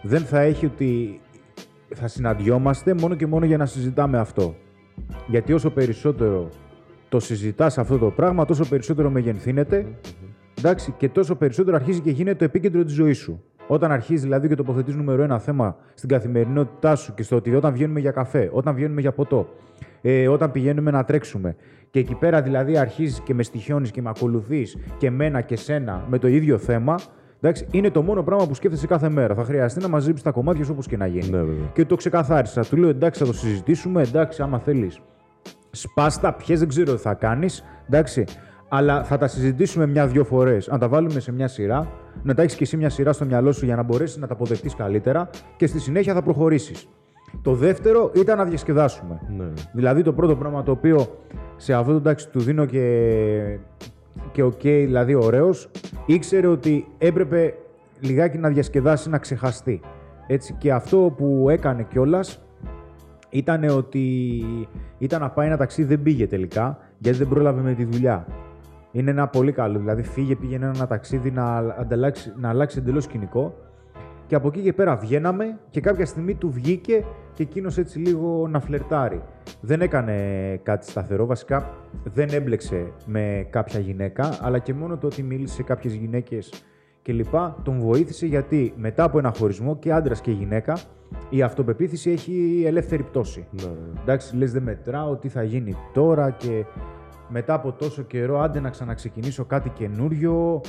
δεν 0.02 0.20
θα 0.20 0.40
έχει 0.40 0.66
ότι 0.66 1.20
θα 1.94 2.08
συναντιόμαστε 2.08 2.94
μόνο 3.00 3.14
και 3.14 3.26
μόνο 3.26 3.44
για 3.44 3.56
να 3.56 3.66
συζητάμε 3.66 4.18
αυτό. 4.18 4.54
Γιατί 5.26 5.52
όσο 5.52 5.70
περισσότερο 5.70 6.48
το 7.08 7.20
συζητάς 7.20 7.78
αυτό 7.78 7.98
το 7.98 8.10
πράγμα, 8.10 8.44
τόσο 8.44 8.64
περισσότερο 8.68 9.10
μεγενθύνεται 9.10 9.86
εντάξει, 10.58 10.94
και 10.96 11.08
τόσο 11.08 11.34
περισσότερο 11.34 11.76
αρχίζει 11.76 12.00
και 12.00 12.10
γίνεται 12.10 12.38
το 12.38 12.44
επίκεντρο 12.44 12.84
της 12.84 12.94
ζωής 12.94 13.18
σου. 13.18 13.42
Όταν 13.66 13.92
αρχίζει 13.92 14.22
δηλαδή 14.22 14.48
και 14.48 14.54
τοποθετείς 14.54 14.94
νούμερο 14.94 15.22
ένα 15.22 15.38
θέμα 15.38 15.76
στην 15.94 16.08
καθημερινότητά 16.08 16.96
σου 16.96 17.14
και 17.14 17.22
στο 17.22 17.36
ότι 17.36 17.54
όταν 17.54 17.72
βγαίνουμε 17.72 18.00
για 18.00 18.10
καφέ, 18.10 18.50
όταν 18.52 18.74
βγαίνουμε 18.74 19.00
για 19.00 19.12
ποτό, 19.12 19.48
ε, 20.02 20.28
όταν 20.28 20.50
πηγαίνουμε 20.52 20.90
να 20.90 21.04
τρέξουμε 21.04 21.56
και 21.90 21.98
εκεί 21.98 22.14
πέρα 22.14 22.42
δηλαδή 22.42 22.78
αρχίζεις 22.78 23.20
και 23.20 23.34
με 23.34 23.42
στοιχιώνεις 23.42 23.90
και 23.90 24.02
με 24.02 24.08
ακολουθείς 24.08 24.76
και 24.98 25.10
μένα 25.10 25.40
και 25.40 25.56
σένα 25.56 26.04
με 26.08 26.18
το 26.18 26.28
ίδιο 26.28 26.58
θέμα, 26.58 26.94
εντάξει, 27.40 27.66
είναι 27.70 27.90
το 27.90 28.02
μόνο 28.02 28.22
πράγμα 28.22 28.46
που 28.46 28.54
σκέφτεσαι 28.54 28.86
κάθε 28.86 29.08
μέρα. 29.08 29.34
Θα 29.34 29.44
χρειαστεί 29.44 29.80
να 29.80 29.88
μαζέψεις 29.88 30.22
τα 30.22 30.30
κομμάτια 30.30 30.64
σου 30.64 30.70
όπως 30.72 30.86
και 30.86 30.96
να 30.96 31.06
γίνει. 31.06 31.28
Ναι, 31.28 31.38
βέβαια. 31.38 31.70
Και 31.72 31.84
το 31.84 31.96
ξεκαθάρισα. 31.96 32.64
Του 32.64 32.76
λέω 32.76 32.88
εντάξει, 32.88 33.20
θα 33.20 33.26
το 33.26 33.32
συζητήσουμε. 33.32 34.02
Εντάξει, 34.02 34.42
άμα 34.42 34.58
θέλεις. 34.58 35.00
Σπάσ' 35.80 36.13
τα, 36.13 36.32
πιες 36.32 36.56
δεν 36.56 36.68
ξέρω 36.68 36.94
τι 36.94 37.00
θα 37.00 37.14
κάνεις. 37.14 37.64
Εντάξει. 37.86 38.24
Αλλά 38.68 39.04
θα 39.04 39.18
τα 39.18 39.26
συζητήσουμε 39.26 39.86
μια-δυο 39.86 40.24
φορές. 40.24 40.68
Αν 40.68 40.78
τα 40.78 40.88
βάλουμε 40.88 41.20
σε 41.20 41.32
μια 41.32 41.48
σειρά, 41.48 41.88
να 42.22 42.34
τα 42.34 42.42
έχεις 42.42 42.54
και 42.54 42.64
εσύ 42.64 42.76
μια 42.76 42.90
σειρά 42.90 43.12
στο 43.12 43.24
μυαλό 43.24 43.52
σου 43.52 43.64
για 43.64 43.76
να 43.76 43.82
μπορέσεις 43.82 44.16
να 44.16 44.26
τα 44.26 44.32
αποδεχτείς 44.32 44.74
καλύτερα 44.74 45.30
και 45.56 45.66
στη 45.66 45.80
συνέχεια 45.80 46.14
θα 46.14 46.22
προχωρήσεις. 46.22 46.88
Το 47.42 47.54
δεύτερο 47.54 48.10
ήταν 48.14 48.36
να 48.36 48.44
διασκεδάσουμε. 48.44 49.20
Ναι. 49.36 49.46
Δηλαδή 49.72 50.02
το 50.02 50.12
πρώτο 50.12 50.36
πράγμα 50.36 50.62
το 50.62 50.70
οποίο 50.70 51.18
σε 51.56 51.74
αυτό 51.74 51.90
το 51.92 51.96
εντάξει 51.96 52.28
του 52.28 52.40
δίνω 52.40 52.64
και, 52.64 53.58
και 54.32 54.42
οκ, 54.42 54.60
δηλαδή 54.60 55.14
ωραίος, 55.14 55.70
ήξερε 56.06 56.46
ότι 56.46 56.86
έπρεπε 56.98 57.54
λιγάκι 58.00 58.38
να 58.38 58.48
διασκεδάσει, 58.48 59.08
να 59.08 59.18
ξεχαστεί. 59.18 59.80
Έτσι, 60.26 60.54
και 60.58 60.72
αυτό 60.72 61.14
που 61.16 61.46
έκανε 61.50 61.86
κιόλας 61.90 62.42
ήταν 63.30 63.64
ότι 63.64 64.42
ήταν 64.98 65.20
να 65.20 65.30
πάει 65.30 65.46
ένα 65.46 65.56
ταξίδι, 65.56 65.88
δεν 65.88 66.02
πήγε 66.02 66.26
τελικά, 66.26 66.78
γιατί 66.98 67.18
δεν 67.18 67.28
πρόλαβε 67.28 67.60
με 67.60 67.74
τη 67.74 67.84
δουλειά. 67.84 68.26
Είναι 68.92 69.10
ένα 69.10 69.28
πολύ 69.28 69.52
καλό. 69.52 69.78
Δηλαδή, 69.78 70.02
φύγε, 70.02 70.36
πήγαινε 70.36 70.66
ένα 70.74 70.86
ταξίδι 70.86 71.30
να, 71.30 71.56
ανταλλάξει, 71.56 72.32
να 72.36 72.48
αλλάξει 72.48 72.78
εντελώς 72.78 73.04
σκηνικό. 73.04 73.54
Και 74.26 74.34
από 74.34 74.48
εκεί 74.48 74.60
και 74.60 74.72
πέρα 74.72 74.96
βγαίναμε 74.96 75.58
και 75.70 75.80
κάποια 75.80 76.06
στιγμή 76.06 76.34
του 76.34 76.50
βγήκε 76.50 77.04
και 77.32 77.42
εκείνος 77.42 77.78
έτσι 77.78 77.98
λίγο 77.98 78.48
να 78.48 78.60
φλερτάρει. 78.60 79.22
Δεν 79.60 79.80
έκανε 79.80 80.14
κάτι 80.62 80.90
σταθερό, 80.90 81.26
βασικά 81.26 81.70
δεν 82.04 82.28
έμπλεξε 82.32 82.92
με 83.06 83.46
κάποια 83.50 83.80
γυναίκα, 83.80 84.38
αλλά 84.40 84.58
και 84.58 84.74
μόνο 84.74 84.96
το 84.96 85.06
ότι 85.06 85.22
μίλησε 85.22 85.54
σε 85.54 85.62
κάποιες 85.62 85.94
γυναίκες 85.94 86.52
και 87.08 87.14
λοιπά 87.14 87.56
τον 87.62 87.80
βοήθησε 87.80 88.26
γιατί 88.26 88.74
μετά 88.76 89.04
από 89.04 89.18
ένα 89.18 89.32
χωρισμό 89.38 89.76
και 89.76 89.92
άντρας 89.92 90.20
και 90.20 90.30
γυναίκα 90.30 90.78
η 91.28 91.42
αυτοπεποίθηση 91.42 92.10
έχει 92.10 92.62
ελεύθερη 92.66 93.02
πτώση. 93.02 93.46
Ναι, 93.50 93.62
ναι. 93.62 94.00
Εντάξει, 94.00 94.36
λες 94.36 94.52
δεν 94.52 94.62
μετράω, 94.62 95.16
τι 95.16 95.28
θα 95.28 95.42
γίνει 95.42 95.76
τώρα 95.92 96.30
και 96.30 96.64
μετά 97.28 97.54
από 97.54 97.72
τόσο 97.72 98.02
καιρό 98.02 98.40
άντε 98.40 98.60
να 98.60 98.70
ξαναξεκινήσω 98.70 99.44
κάτι 99.44 99.68
καινούριο 99.68 100.60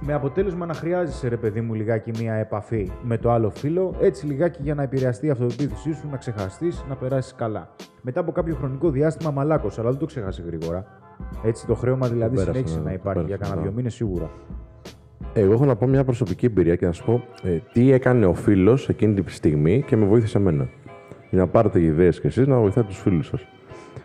με 0.00 0.12
αποτέλεσμα 0.12 0.66
να 0.66 0.74
χρειάζεσαι 0.74 1.28
ρε 1.28 1.36
παιδί 1.36 1.60
μου 1.60 1.74
λιγάκι 1.74 2.10
μία 2.18 2.34
επαφή 2.34 2.90
με 3.02 3.18
το 3.18 3.30
άλλο 3.30 3.50
φίλο 3.50 3.94
έτσι 4.00 4.26
λιγάκι 4.26 4.62
για 4.62 4.74
να 4.74 4.82
επηρεαστεί 4.82 5.26
η 5.26 5.30
αυτοπεποίθησή 5.30 5.92
σου, 5.92 6.08
να 6.10 6.16
ξεχαστείς, 6.16 6.84
να 6.88 6.96
περάσεις 6.96 7.34
καλά. 7.34 7.70
Μετά 8.02 8.20
από 8.20 8.32
κάποιο 8.32 8.54
χρονικό 8.54 8.90
διάστημα 8.90 9.30
μαλάκος, 9.30 9.78
αλλά 9.78 9.90
δεν 9.90 9.98
το 9.98 10.06
ξεχάσει 10.06 10.42
γρήγορα. 10.46 10.84
Έτσι 11.44 11.66
το 11.66 11.74
χρέωμα 11.74 12.08
δηλαδή 12.08 12.34
πέρασε, 12.34 12.52
συνέχισε 12.52 12.78
ναι, 12.78 12.82
να 12.82 12.88
το 12.90 12.94
υπάρχει 12.94 13.24
για 13.24 13.36
πέρασε, 13.36 13.42
κανένα 13.42 13.60
ναι. 13.60 13.66
δύο 13.66 13.76
μήνες 13.76 13.94
σίγουρα. 13.94 14.30
Εγώ 15.38 15.52
έχω 15.52 15.64
να 15.64 15.76
πω 15.76 15.86
μια 15.86 16.04
προσωπική 16.04 16.46
εμπειρία 16.46 16.76
και 16.76 16.86
να 16.86 16.92
σου 16.92 17.04
πω 17.04 17.24
ε, 17.42 17.58
τι 17.72 17.92
έκανε 17.92 18.26
ο 18.26 18.34
φίλος 18.34 18.88
εκείνη 18.88 19.22
τη 19.22 19.32
στιγμή 19.32 19.82
και 19.86 19.96
με 19.96 20.06
βοήθησε 20.06 20.38
εμένα. 20.38 20.68
Για 21.30 21.38
να 21.38 21.46
πάρετε 21.46 21.80
ιδέες 21.80 22.20
κι 22.20 22.26
εσείς 22.26 22.46
να 22.46 22.58
βοηθάτε 22.58 22.86
τους 22.86 22.98
φίλους 22.98 23.26
σας. 23.26 23.46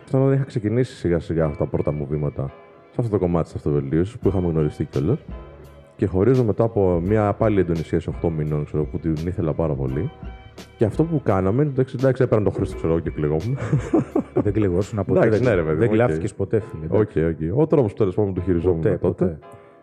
Όταν 0.08 0.32
είχα 0.32 0.44
ξεκινήσει 0.44 0.94
σιγά 0.96 1.18
σιγά 1.18 1.44
αυτά 1.44 1.64
τα 1.64 1.70
πρώτα 1.70 1.92
μου 1.92 2.06
βήματα 2.10 2.46
σε 2.90 2.96
αυτό 3.00 3.10
το 3.10 3.18
κομμάτι 3.18 3.44
της 3.44 3.54
αυτοβελτίωσης 3.54 4.18
που 4.18 4.28
είχαμε 4.28 4.48
γνωριστεί 4.48 4.84
κιόλας 4.84 5.18
και 5.96 6.06
χωρίζω 6.06 6.44
μετά 6.44 6.64
από 6.64 7.00
μια 7.04 7.32
πάλι 7.32 7.60
έντονη 7.60 7.78
σχέση 7.78 8.10
8 8.22 8.28
μηνών 8.36 8.64
ξέρω, 8.64 8.84
που 8.84 8.98
την 8.98 9.14
ήθελα 9.26 9.52
πάρα 9.52 9.72
πολύ. 9.74 10.10
Και 10.76 10.84
αυτό 10.84 11.04
που 11.04 11.20
κάναμε, 11.24 11.62
εντάξει, 11.62 11.96
εντάξει 11.98 12.22
έπαιρνα 12.22 12.44
τον 12.44 12.52
Χρήστο 12.52 12.76
ξέρω 12.76 12.92
εγώ 12.92 13.00
και 13.02 13.10
κλαιγόμουν. 13.10 13.58
δεν 14.44 14.52
κλαιγόσουν 14.52 14.98
από 14.98 15.16
Εντάξει, 15.16 15.38
ποτέ. 15.38 15.50
ναι, 15.50 15.56
δεν- 15.56 15.64
ρε 15.64 15.70
παιδί 15.70 15.78
δεν 15.78 15.88
μου, 15.90 15.94
κλάφτηκε 15.94 16.26
οκ. 16.30 16.36
ποτέ, 16.36 16.60
φίλε. 16.60 17.00
Οκ, 17.00 17.16
εντάξει. 17.16 17.50
οκ. 17.50 17.58
Ο 17.58 17.66
τρόπος 17.66 17.90
που 17.92 17.98
τέλος 17.98 18.14
πάντων 18.14 18.34
του 18.34 18.40
χειριζόμουν 18.42 18.80
Ποτέ, 18.80 18.98
τότε. 19.00 19.38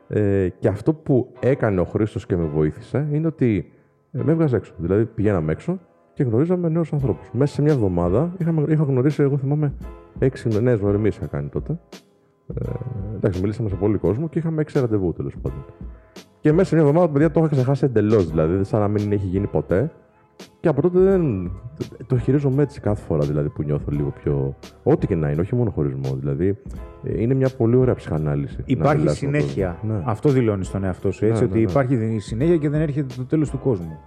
Ποτέ. 0.09 0.43
Ε, 0.43 0.49
και 0.49 0.67
αυτό 0.67 0.93
που 0.93 1.33
έκανε 1.39 1.79
ο 1.79 1.85
Χρήστος 1.85 2.25
και 2.25 2.35
με 2.35 2.45
βοήθησε 2.45 3.07
είναι 3.11 3.27
ότι 3.27 3.71
ε, 4.11 4.23
με 4.23 4.31
έβγαζε 4.31 4.55
έξω. 4.55 4.73
Δηλαδή 4.77 5.05
πηγαίναμε 5.05 5.51
έξω 5.51 5.79
και 6.13 6.23
γνωρίζαμε 6.23 6.69
νέους 6.69 6.93
ανθρώπους. 6.93 7.29
Μέσα 7.33 7.53
σε 7.53 7.61
μια 7.61 7.71
εβδομάδα 7.71 8.33
είχαμε, 8.37 8.65
είχα 8.69 8.83
γνωρίσει, 8.83 9.21
εγώ 9.21 9.37
θυμάμαι, 9.37 9.73
έξι 10.19 10.61
νέε 10.61 10.75
γνωριμίες 10.75 11.15
είχα 11.15 11.25
κάνει 11.25 11.47
τότε. 11.47 11.79
Ε, 12.53 12.69
εντάξει, 13.15 13.41
μιλήσαμε 13.41 13.69
σε 13.69 13.75
πολύ 13.75 13.97
κόσμο 13.97 14.29
και 14.29 14.39
είχαμε 14.39 14.61
έξι 14.61 14.79
ραντεβού 14.79 15.13
τέλος 15.13 15.35
πάντων. 15.41 15.65
Και 16.41 16.51
μέσα 16.51 16.69
σε 16.69 16.75
μια 16.75 16.83
εβδομάδα, 16.83 17.11
παιδιά, 17.11 17.31
το 17.31 17.39
είχα 17.39 17.49
ξεχάσει 17.49 17.85
εντελώς. 17.85 18.29
Δηλαδή, 18.29 18.63
σαν 18.63 18.79
να 18.79 18.87
μην 18.87 19.11
έχει 19.11 19.25
γίνει 19.25 19.47
ποτέ. 19.47 19.91
Και 20.59 20.67
από 20.67 20.81
τότε 20.81 20.99
δεν. 20.99 21.51
Το 22.07 22.17
χειρίζομαι 22.17 22.63
έτσι 22.63 22.79
κάθε 22.79 23.01
φορά 23.03 23.25
δηλαδή, 23.25 23.49
που 23.49 23.63
νιώθω 23.63 23.91
λίγο 23.91 24.09
πιο. 24.23 24.55
Ό,τι 24.83 25.07
και 25.07 25.15
να 25.15 25.29
είναι, 25.29 25.41
όχι 25.41 25.55
μόνο 25.55 25.69
χωρισμό. 25.69 26.15
Δηλαδή, 26.15 26.57
ε, 27.03 27.21
είναι 27.21 27.33
μια 27.33 27.49
πολύ 27.57 27.75
ωραία 27.75 27.95
ψυχανάλυση. 27.95 28.55
να 28.57 28.63
Υπάρχει 28.65 28.97
μιλάς 28.97 29.21
με 29.21 29.27
τον 29.31 29.41
συνέχεια. 29.41 29.77
κόσμο. 29.81 29.95
Ναι. 29.95 30.03
Αυτό 30.05 30.29
δηλώνεις 30.29 30.67
στον 30.67 30.83
εαυτό 30.83 31.11
σου. 31.11 31.25
Έτσι, 31.25 31.41
Ναι, 31.41 31.47
ναι, 31.47 31.51
ότι 31.53 31.63
ναι. 31.65 31.69
υπάρχει 31.71 32.19
συνέχεια 32.19 32.57
και 32.57 32.69
δεν 32.69 32.81
έρχεται 32.81 33.13
το 33.17 33.25
τέλος 33.25 33.49
του 33.49 33.59
κόσμου. 33.59 33.97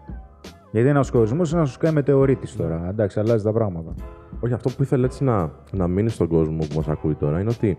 Γιατί 0.72 0.88
ένας 0.88 1.10
χωρισμός 1.10 1.50
είναι 1.52 1.60
να 1.60 1.66
σου 1.66 1.78
κάνει 1.78 1.94
μετεωρίτης 1.94 2.56
τώρα. 2.56 2.86
Εντάξει, 2.88 3.20
αλλάζει 3.20 3.44
τα 3.44 3.52
πράγματα. 3.52 3.94
Όχι, 4.40 4.52
αυτό 4.54 4.68
που 4.76 4.82
ήθελα 4.82 5.04
έτσι 5.04 5.24
να, 5.24 5.50
να 5.72 5.86
μείνει 5.88 6.08
στον 6.08 6.28
κόσμο 6.28 6.58
που 6.58 6.76
μας 6.76 6.88
ακούει 6.88 7.14
τώρα 7.14 7.40
είναι 7.40 7.50
ότι 7.50 7.78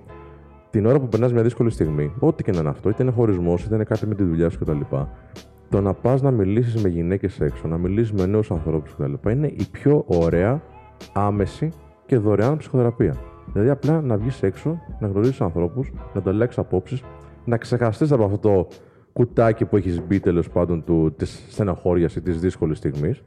την 0.74 0.86
ώρα 0.86 1.00
που 1.00 1.08
περνάς 1.08 1.34
μια 1.34 1.44
δύσκολη 1.44 1.70
στιγμή, 1.70 2.13
ό,τι 2.20 2.44
και 2.44 2.51
να 2.51 2.60
είναι 2.60 2.70
αυτό, 2.70 2.89
είτε 2.89 3.03
είναι 3.03 3.12
χωρισμός, 3.12 3.63
είτε 3.63 3.75
είναι 3.75 3.84
κάτι 3.84 4.08
με 4.08 4.15
τη 4.15 4.24
δουλειά 4.24 4.50
σου 4.50 4.60
κτλ. 4.60 4.80
Το 5.70 5.82
να 5.82 5.94
πας 5.94 6.22
να 6.22 6.32
μιλήσεις 6.32 6.84
με 6.84 6.89
γυναίκες 6.89 7.39
έξω, 7.39 7.68
να 7.68 7.77
μιλήσεις 7.77 8.12
με 8.12 8.25
νέους 8.25 8.51
ανθρώπους 8.51 8.96
κτλ. 8.96 9.30
είναι 9.30 9.48
η 9.48 9.68
πιο 9.72 10.03
ωραία, 10.08 10.62
άμεση 11.13 11.70
και 12.06 12.18
δωρεάν 12.18 12.58
ψυχοθεραπεία. 12.58 13.15
Δηλαδή 13.51 13.70
απλά 13.70 14.01
να 14.01 14.18
βγεις 14.18 14.44
έξω, 14.44 14.80
να 15.00 15.08
γνωρίσει 15.08 15.44
ανθρώπους, 15.44 15.92
να 16.13 16.20
ανταλλάξει 16.20 16.60
απόψεις, 16.60 17.03
να 17.46 17.58
ξεχαστείς 17.58 18.12
από 18.12 18.24
αυτό 18.24 18.38
το 18.38 18.68
κουτάκι 19.13 19.65
που 19.65 19.77
έχεις 19.77 20.01
μπει 20.08 20.20
τέλος 20.20 20.50
πάντων 20.50 20.84
της 21.15 21.46
στεναχώρια 21.50 22.10
ή 22.15 22.22
της 22.22 22.39
δύσκολης 22.39 22.77
στιγμής. 22.77 23.24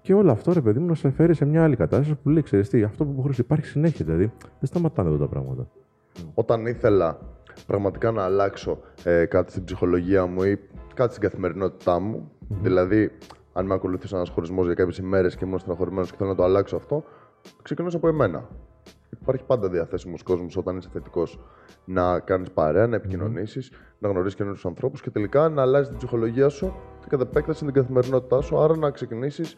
Και 0.00 0.14
όλο 0.14 0.30
αυτό, 0.30 0.52
ρε 0.52 0.60
παιδί 0.60 0.78
μου, 0.78 0.86
να 0.86 0.94
σε 0.94 1.10
φέρει 1.10 1.34
σε 1.34 1.44
μια 1.44 1.62
άλλη 1.64 1.76
κατάσταση 1.76 2.14
που 2.22 2.28
λέει: 2.28 2.42
Ξέρεις 2.42 2.68
τι, 2.68 2.82
αυτό 2.82 3.04
που 3.04 3.20
χρειάζεται 3.20 3.42
υπάρχει 3.42 3.66
συνέχεια. 3.66 4.04
Δηλαδή 4.04 4.32
δεν 4.38 4.68
σταματάνε 4.68 5.08
εδώ 5.08 5.18
τα 5.18 5.28
πράγματα. 5.28 5.68
Όταν 6.34 6.66
ήθελα 6.66 7.18
πραγματικά 7.66 8.10
να 8.10 8.24
αλλάξω 8.24 8.78
ε, 9.04 9.24
κάτι 9.24 9.50
στην 9.50 9.64
ψυχολογία 9.64 10.26
μου 10.26 10.42
ή 10.42 10.58
κάτι 10.94 11.10
στην 11.10 11.28
καθημερινότητά 11.28 11.98
μου, 11.98 12.30
δηλαδή 12.48 13.10
αν 13.52 13.66
με 13.66 13.74
ακολουθήσει 13.74 14.14
ένας 14.14 14.28
χωρισμός 14.28 14.66
για 14.66 14.74
κάποιες 14.74 14.98
ημέρες 14.98 15.36
και 15.36 15.44
ήμουν 15.44 15.58
στεναχωρημένο 15.58 16.06
και 16.06 16.14
θέλω 16.16 16.30
να 16.30 16.36
το 16.36 16.42
αλλάξω 16.42 16.76
αυτό, 16.76 17.04
ξεκινήσω 17.62 17.96
από 17.96 18.08
εμένα. 18.08 18.48
Υπάρχει 19.10 19.44
πάντα 19.44 19.68
διαθέσιμος 19.68 20.22
κόσμος 20.22 20.56
όταν 20.56 20.76
είσαι 20.76 20.88
θετικός 20.92 21.38
να 21.84 22.20
κάνεις 22.20 22.50
παρέα, 22.50 22.86
να 22.86 22.96
επικοινωνήσεις, 22.96 23.70
να 23.98 24.08
γνωρίσει 24.08 24.36
καινούριους 24.36 24.66
ανθρώπους 24.66 25.00
και 25.00 25.10
τελικά 25.10 25.48
να 25.48 25.62
αλλάζεις 25.62 25.88
την 25.88 25.96
ψυχολογία 25.96 26.48
σου 26.48 26.74
και 27.00 27.06
κατ' 27.08 27.20
επέκταση 27.20 27.64
την 27.64 27.74
καθημερινότητά 27.74 28.40
σου. 28.40 28.58
Άρα 28.58 28.76
να 28.76 28.90
ξεκινήσεις 28.90 29.56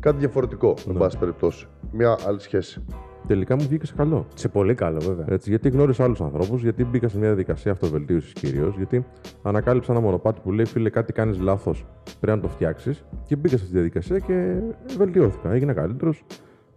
κάτι 0.00 0.18
διαφορετικό, 0.18 0.74
με 0.86 0.98
πάση 0.98 1.18
περιπτώσει. 1.18 1.66
Μια 1.92 2.18
άλλη 2.26 2.40
σχέση. 2.40 2.84
Τελικά 3.26 3.54
μου 3.56 3.62
βγήκε 3.62 3.86
σε 3.86 3.94
καλό. 3.96 4.26
Σε 4.34 4.48
πολύ 4.48 4.74
καλό, 4.74 5.00
βέβαια. 5.00 5.24
Έτσι, 5.28 5.50
γιατί 5.50 5.68
γνώρισα 5.68 6.04
άλλους 6.04 6.20
ανθρώπους, 6.20 6.62
γιατί 6.62 6.84
μπήκα 6.84 7.08
σε 7.08 7.18
μια 7.18 7.26
διαδικασία 7.26 7.72
αυτοβελτίωσης 7.72 8.32
κυρίως, 8.32 8.76
γιατί 8.76 9.06
ανακάλυψα 9.42 9.92
ένα 9.92 10.00
μονοπάτι 10.00 10.40
που 10.40 10.52
λέει: 10.52 10.64
Φίλε, 10.64 10.90
κάτι 10.90 11.12
κάνεις 11.12 11.38
λάθος, 11.38 11.86
πρέπει 12.20 12.36
να 12.36 12.42
το 12.42 12.48
φτιάξεις. 12.48 13.04
Και 13.26 13.36
μπήκα 13.36 13.48
σε 13.48 13.54
αυτή 13.54 13.66
τη 13.66 13.72
διαδικασία 13.72 14.18
και 14.18 14.60
βελτιώθηκα. 14.96 15.52
Έγινα 15.52 15.72
καλύτερος 15.72 16.24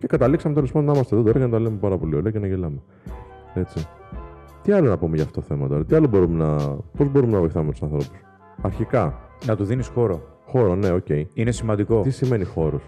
και 0.03 0.09
καταλήξαμε 0.09 0.53
τέλος 0.53 0.71
πάντων 0.71 0.87
να 0.87 0.93
είμαστε 0.93 1.15
εδώ 1.15 1.23
τώρα 1.23 1.39
και 1.39 1.45
να 1.45 1.51
τα 1.51 1.59
λέμε 1.59 1.77
πάρα 1.77 1.97
πολύ 1.97 2.15
ωραία 2.15 2.31
και 2.31 2.39
να 2.39 2.47
γελάμε. 2.47 2.81
Έτσι. 3.53 3.87
Τι 4.61 4.71
άλλο 4.71 4.89
να 4.89 4.97
πούμε 4.97 5.15
για 5.15 5.23
αυτό 5.23 5.39
το 5.39 5.45
θέμα 5.47 5.67
τώρα, 5.67 5.85
τι 5.85 5.95
άλλο 5.95 6.07
μπορούμε 6.07 6.45
να. 6.45 6.55
Πώς 6.97 7.11
μπορούμε 7.11 7.31
να 7.31 7.39
βοηθάμε 7.39 7.71
τους 7.71 7.81
ανθρώπους. 7.81 8.21
Αρχικά. 8.61 9.19
Να 9.45 9.55
του 9.55 9.63
δίνεις 9.63 9.87
χώρο. 9.87 10.21
Χώρο, 10.45 10.75
ναι, 10.75 10.91
OK. 10.91 11.05
Okay. 11.09 11.23
Είναι 11.33 11.51
σημαντικό. 11.51 12.01
Τι 12.01 12.09
σημαίνει 12.09 12.43
χώρος; 12.43 12.81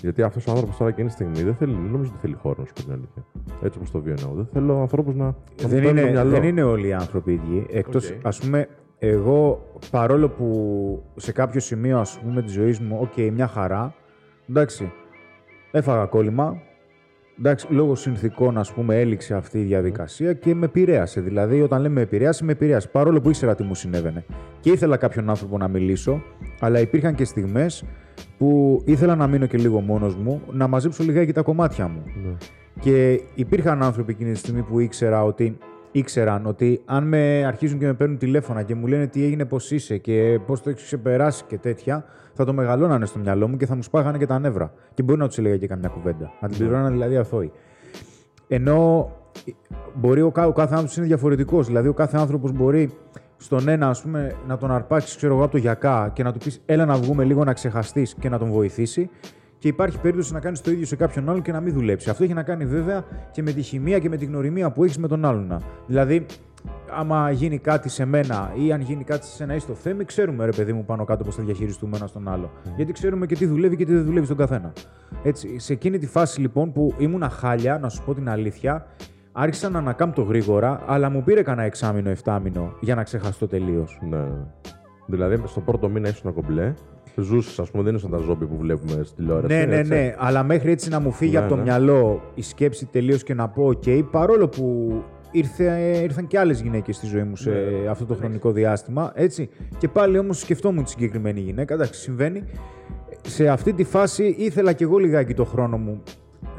Γιατί 0.00 0.22
αυτός 0.22 0.46
ο 0.46 0.50
άνθρωπος 0.50 0.76
τώρα 0.76 0.90
εκείνη 0.90 1.06
τη 1.06 1.12
στιγμή 1.12 1.42
δεν 1.42 1.54
θέλει, 1.54 1.74
νομίζω 1.74 2.10
ότι 2.10 2.20
θέλει 2.20 2.34
χώρο, 2.34 2.56
να 2.58 2.64
σου 2.64 2.72
πω 2.72 2.82
την 2.82 2.92
αλήθεια. 2.92 3.24
Έτσι 3.62 3.78
όπως 3.78 3.90
το 3.90 4.00
βιώνω. 4.00 4.34
Δεν 4.34 4.48
θέλω 4.52 4.80
ανθρώπους 4.80 5.14
να. 5.14 5.34
δεν, 5.66 5.82
είναι, 5.84 6.24
δεν 6.24 6.42
είναι 6.42 6.62
όλοι 6.62 6.86
οι 6.86 6.92
άνθρωποι 6.92 7.32
ίδιοι. 7.32 7.66
Εκτός, 7.70 8.10
okay. 8.10 8.18
ας 8.22 8.38
πούμε, 8.38 8.68
εγώ 8.98 9.66
παρόλο 9.90 10.28
που 10.28 11.02
σε 11.16 11.32
κάποιο 11.32 11.60
σημείο 11.60 11.98
ας 11.98 12.18
πούμε, 12.18 12.42
της 12.42 12.52
ζωής 12.52 12.80
μου, 12.80 12.98
OK, 13.00 13.12
okay, 13.16 13.30
μια 13.32 13.46
χαρά. 13.46 13.94
Εντάξει, 14.48 14.92
έφαγα 15.72 16.04
κόλλημα. 16.04 16.62
Εντάξει, 17.38 17.66
λόγω 17.70 17.94
συνθηκών, 17.94 18.58
ας 18.58 18.72
πούμε, 18.72 19.00
έληξε 19.00 19.34
αυτή 19.34 19.58
η 19.58 19.62
διαδικασία 19.62 20.32
και 20.32 20.54
με 20.54 20.64
επηρέασε. 20.64 21.20
Δηλαδή, 21.20 21.62
όταν 21.62 21.80
λέμε 21.80 21.94
με 21.94 22.00
επηρέασε, 22.00 22.44
με 22.44 22.52
επηρέασε. 22.52 22.88
Παρόλο 22.88 23.20
που 23.20 23.28
ήξερα 23.28 23.54
τι 23.54 23.62
μου 23.62 23.74
συνέβαινε. 23.74 24.24
Και 24.60 24.70
ήθελα 24.70 24.96
κάποιον 24.96 25.30
άνθρωπο 25.30 25.58
να 25.58 25.68
μιλήσω, 25.68 26.22
αλλά 26.60 26.80
υπήρχαν 26.80 27.14
και 27.14 27.24
στιγμές 27.24 27.84
που 28.38 28.82
ήθελα 28.84 29.14
να 29.14 29.26
μείνω 29.26 29.46
και 29.46 29.58
λίγο 29.58 29.80
μόνος 29.80 30.14
μου, 30.14 30.42
να 30.50 30.66
μαζέψω 30.66 31.04
λιγάκι 31.04 31.32
τα 31.32 31.42
κομμάτια 31.42 31.88
μου. 31.88 32.02
Ναι. 32.24 32.36
Και 32.80 33.20
υπήρχαν 33.34 33.82
άνθρωποι 33.82 34.12
εκείνη 34.12 34.32
τη 34.32 34.38
στιγμή 34.38 34.62
που 34.62 34.80
ήξερα 34.80 35.24
ότι 35.24 35.58
ήξεραν 35.92 36.46
ότι 36.46 36.82
αν 36.84 37.04
με 37.04 37.44
αρχίζουν 37.46 37.78
και 37.78 37.86
με 37.86 37.94
παίρνουν 37.94 38.18
τηλέφωνα 38.18 38.62
και 38.62 38.74
μου 38.74 38.86
λένε 38.86 39.06
τι 39.06 39.24
έγινε, 39.24 39.44
πώς 39.44 39.70
είσαι 39.70 39.96
και 39.98 40.40
πώς 40.46 40.62
το 40.62 40.70
έχεις 40.70 40.84
ξεπεράσει 40.84 41.44
και 41.46 41.58
τέτοια, 41.58 42.04
θα 42.32 42.44
το 42.44 42.52
μεγαλώνανε 42.52 43.06
στο 43.06 43.18
μυαλό 43.18 43.48
μου 43.48 43.56
και 43.56 43.66
θα 43.66 43.74
μου 43.74 43.82
σπάγανε 43.82 44.18
και 44.18 44.26
τα 44.26 44.38
νεύρα. 44.38 44.72
Και 44.94 45.02
μπορεί 45.02 45.18
να 45.18 45.26
τους 45.26 45.38
έλεγα 45.38 45.56
και 45.56 45.66
καμιά 45.66 45.88
κουβέντα. 45.88 46.32
Να 46.40 46.48
την 46.48 46.56
ναι. 46.58 46.64
πληρώνανε 46.64 46.90
δηλαδή 46.90 47.16
αθώοι. 47.16 47.52
Ενώ 48.48 49.10
μπορεί 49.94 50.22
ο, 50.22 50.30
κάθε 50.30 50.74
άνθρωπος 50.74 50.96
είναι 50.96 51.06
διαφορετικός. 51.06 51.66
Δηλαδή, 51.66 51.88
ο 51.88 51.92
κάθε 51.92 52.16
άνθρωπος 52.18 52.52
μπορεί 52.52 52.90
στον 53.36 53.68
ένα, 53.68 53.88
ας 53.88 54.02
πούμε, 54.02 54.34
να 54.46 54.56
τον 54.58 54.70
αρπάξεις 54.70 55.16
ξέρω 55.16 55.34
εγώ, 55.34 55.42
από 55.42 55.52
το 55.52 55.58
γιακά 55.58 56.10
και 56.14 56.22
να 56.22 56.32
του 56.32 56.38
πεις: 56.38 56.62
Έλα 56.66 56.84
να 56.84 56.96
βγούμε 56.96 57.24
λίγο 57.24 57.44
να 57.44 57.52
ξεχαστείς 57.52 58.14
και 58.14 58.28
να 58.28 58.38
τον 58.38 58.50
βοηθήσει. 58.50 59.10
Και 59.62 59.68
υπάρχει 59.68 60.00
περίπτωση 60.00 60.32
να 60.32 60.40
κάνεις 60.40 60.60
το 60.60 60.70
ίδιο 60.70 60.86
σε 60.86 60.96
κάποιον 60.96 61.28
άλλον 61.28 61.42
και 61.42 61.52
να 61.52 61.60
μην 61.60 61.72
δουλέψει. 61.72 62.10
Αυτό 62.10 62.24
έχει 62.24 62.32
να 62.32 62.42
κάνει 62.42 62.64
βέβαια 62.64 63.04
και 63.30 63.42
με 63.42 63.52
τη 63.52 63.62
χημεία 63.62 63.98
και 63.98 64.08
με 64.08 64.16
τη 64.16 64.24
γνωριμία 64.24 64.70
που 64.72 64.84
έχεις 64.84 64.98
με 64.98 65.08
τον 65.08 65.24
άλλον. 65.24 65.62
Δηλαδή, 65.86 66.26
άμα 66.96 67.30
γίνει 67.30 67.58
κάτι 67.58 67.88
σε 67.88 68.04
μένα 68.04 68.52
ή 68.54 68.72
αν 68.72 68.80
γίνει 68.80 69.04
κάτι 69.04 69.26
σε 69.26 69.42
ένα 69.42 69.54
ή 69.54 69.58
στο 69.58 69.74
θέμα, 69.74 70.04
ξέρουμε 70.04 70.44
ρε 70.44 70.50
παιδί 70.50 70.72
μου 70.72 70.84
πάνω 70.84 71.04
κάτω 71.04 71.24
πώς 71.24 71.34
θα 71.34 71.42
διαχειριστούμε 71.42 71.96
ένα 71.96 72.08
τον 72.08 72.28
άλλο. 72.28 72.50
Γιατί 72.76 72.92
ξέρουμε 72.92 73.26
και 73.26 73.34
τι 73.34 73.46
δουλεύει 73.46 73.76
και 73.76 73.84
τι 73.84 73.92
δεν 73.94 74.04
δουλεύει 74.04 74.24
στον 74.24 74.36
καθένα. 74.36 74.72
Έτσι, 75.22 75.58
σε 75.58 75.72
εκείνη 75.72 75.98
τη 75.98 76.06
φάση 76.06 76.40
λοιπόν 76.40 76.72
που 76.72 76.94
ήμουν 76.98 77.30
χάλια, 77.30 77.78
να 77.78 77.88
σου 77.88 78.02
πω 78.04 78.14
την 78.14 78.28
αλήθεια, 78.28 78.86
άρχισα 79.32 79.68
να 79.68 79.78
ανακάμπτω 79.78 80.22
γρήγορα, 80.22 80.82
αλλά 80.86 81.10
μου 81.10 81.22
πήρε 81.22 81.42
κανένα 81.42 81.66
εξάμηνο, 81.66 82.10
εφτάμηνο 82.10 82.76
για 82.80 82.94
να 82.94 83.02
ξεχαστώ 83.02 83.46
τελείως. 83.46 83.98
Ναι. 84.08 84.24
Δηλαδή, 85.06 85.42
στο 85.46 85.60
πρώτο 85.60 85.88
μήνα 85.88 86.08
ήσουν 86.08 86.34
κομπλέ. 86.34 86.74
Ζούσες, 87.16 87.58
ας 87.58 87.70
πούμε, 87.70 87.82
δεν 87.82 87.94
ήσουν 87.94 88.10
τα 88.10 88.16
ζόμπι 88.16 88.46
που 88.46 88.56
βλέπουμε 88.56 89.02
στη 89.04 89.14
τηλεόραση. 89.16 89.54
Ναι, 89.54 89.64
ναι, 89.64 89.76
έτσι. 89.76 89.92
ναι. 89.92 90.14
Αλλά 90.18 90.42
μέχρι 90.42 90.70
έτσι 90.70 90.88
να 90.88 91.00
μου 91.00 91.12
φύγει 91.12 91.32
ναι, 91.32 91.38
από 91.38 91.48
το 91.48 91.56
ναι. 91.56 91.62
μυαλό 91.62 92.22
η 92.34 92.42
σκέψη 92.42 92.86
τελείως 92.86 93.22
και 93.22 93.34
να 93.34 93.48
πω: 93.48 93.66
OK, 93.68 94.04
παρόλο 94.10 94.48
που 94.48 94.92
ήρθε, 95.30 95.98
ήρθαν 96.02 96.26
και 96.26 96.38
άλλες 96.38 96.60
γυναίκες 96.60 96.96
στη 96.96 97.06
ζωή 97.06 97.22
μου 97.22 97.36
σε 97.36 97.50
ναι, 97.50 97.88
αυτό 97.88 98.04
το 98.04 98.14
χρονικό 98.14 98.52
διάστημα. 98.52 99.12
Έτσι. 99.14 99.48
Και 99.78 99.88
πάλι 99.88 100.18
όμως 100.18 100.38
σκεφτόμουν 100.38 100.84
τη 100.84 100.90
συγκεκριμένη 100.90 101.40
γυναίκα. 101.40 101.74
Εντάξει, 101.74 102.00
συμβαίνει. 102.00 102.44
Σε 103.22 103.48
αυτή 103.48 103.72
τη 103.72 103.84
φάση 103.84 104.34
ήθελα 104.38 104.72
κι 104.72 104.82
εγώ 104.82 104.98
λιγάκι 104.98 105.34
το 105.34 105.44
χρόνο 105.44 105.76
μου 105.76 106.02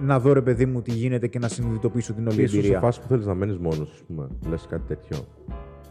να 0.01 0.19
δω 0.19 0.33
ρε 0.33 0.41
παιδί 0.41 0.65
μου 0.65 0.81
τι 0.81 0.91
γίνεται 0.91 1.27
και 1.27 1.39
να 1.39 1.47
συνειδητοποιήσω 1.47 2.13
την 2.13 2.27
όλη 2.27 2.41
εμπειρία. 2.41 2.59
Ίσως 2.59 2.73
σε 2.73 2.79
φάση 2.79 3.01
που 3.01 3.07
θέλεις 3.07 3.25
να 3.25 3.33
μένεις 3.33 3.57
μόνος, 3.57 3.91
ας 3.91 4.01
πούμε. 4.07 4.27
Λες 4.49 4.65
κάτι 4.69 4.83
τέτοιο. 4.87 5.17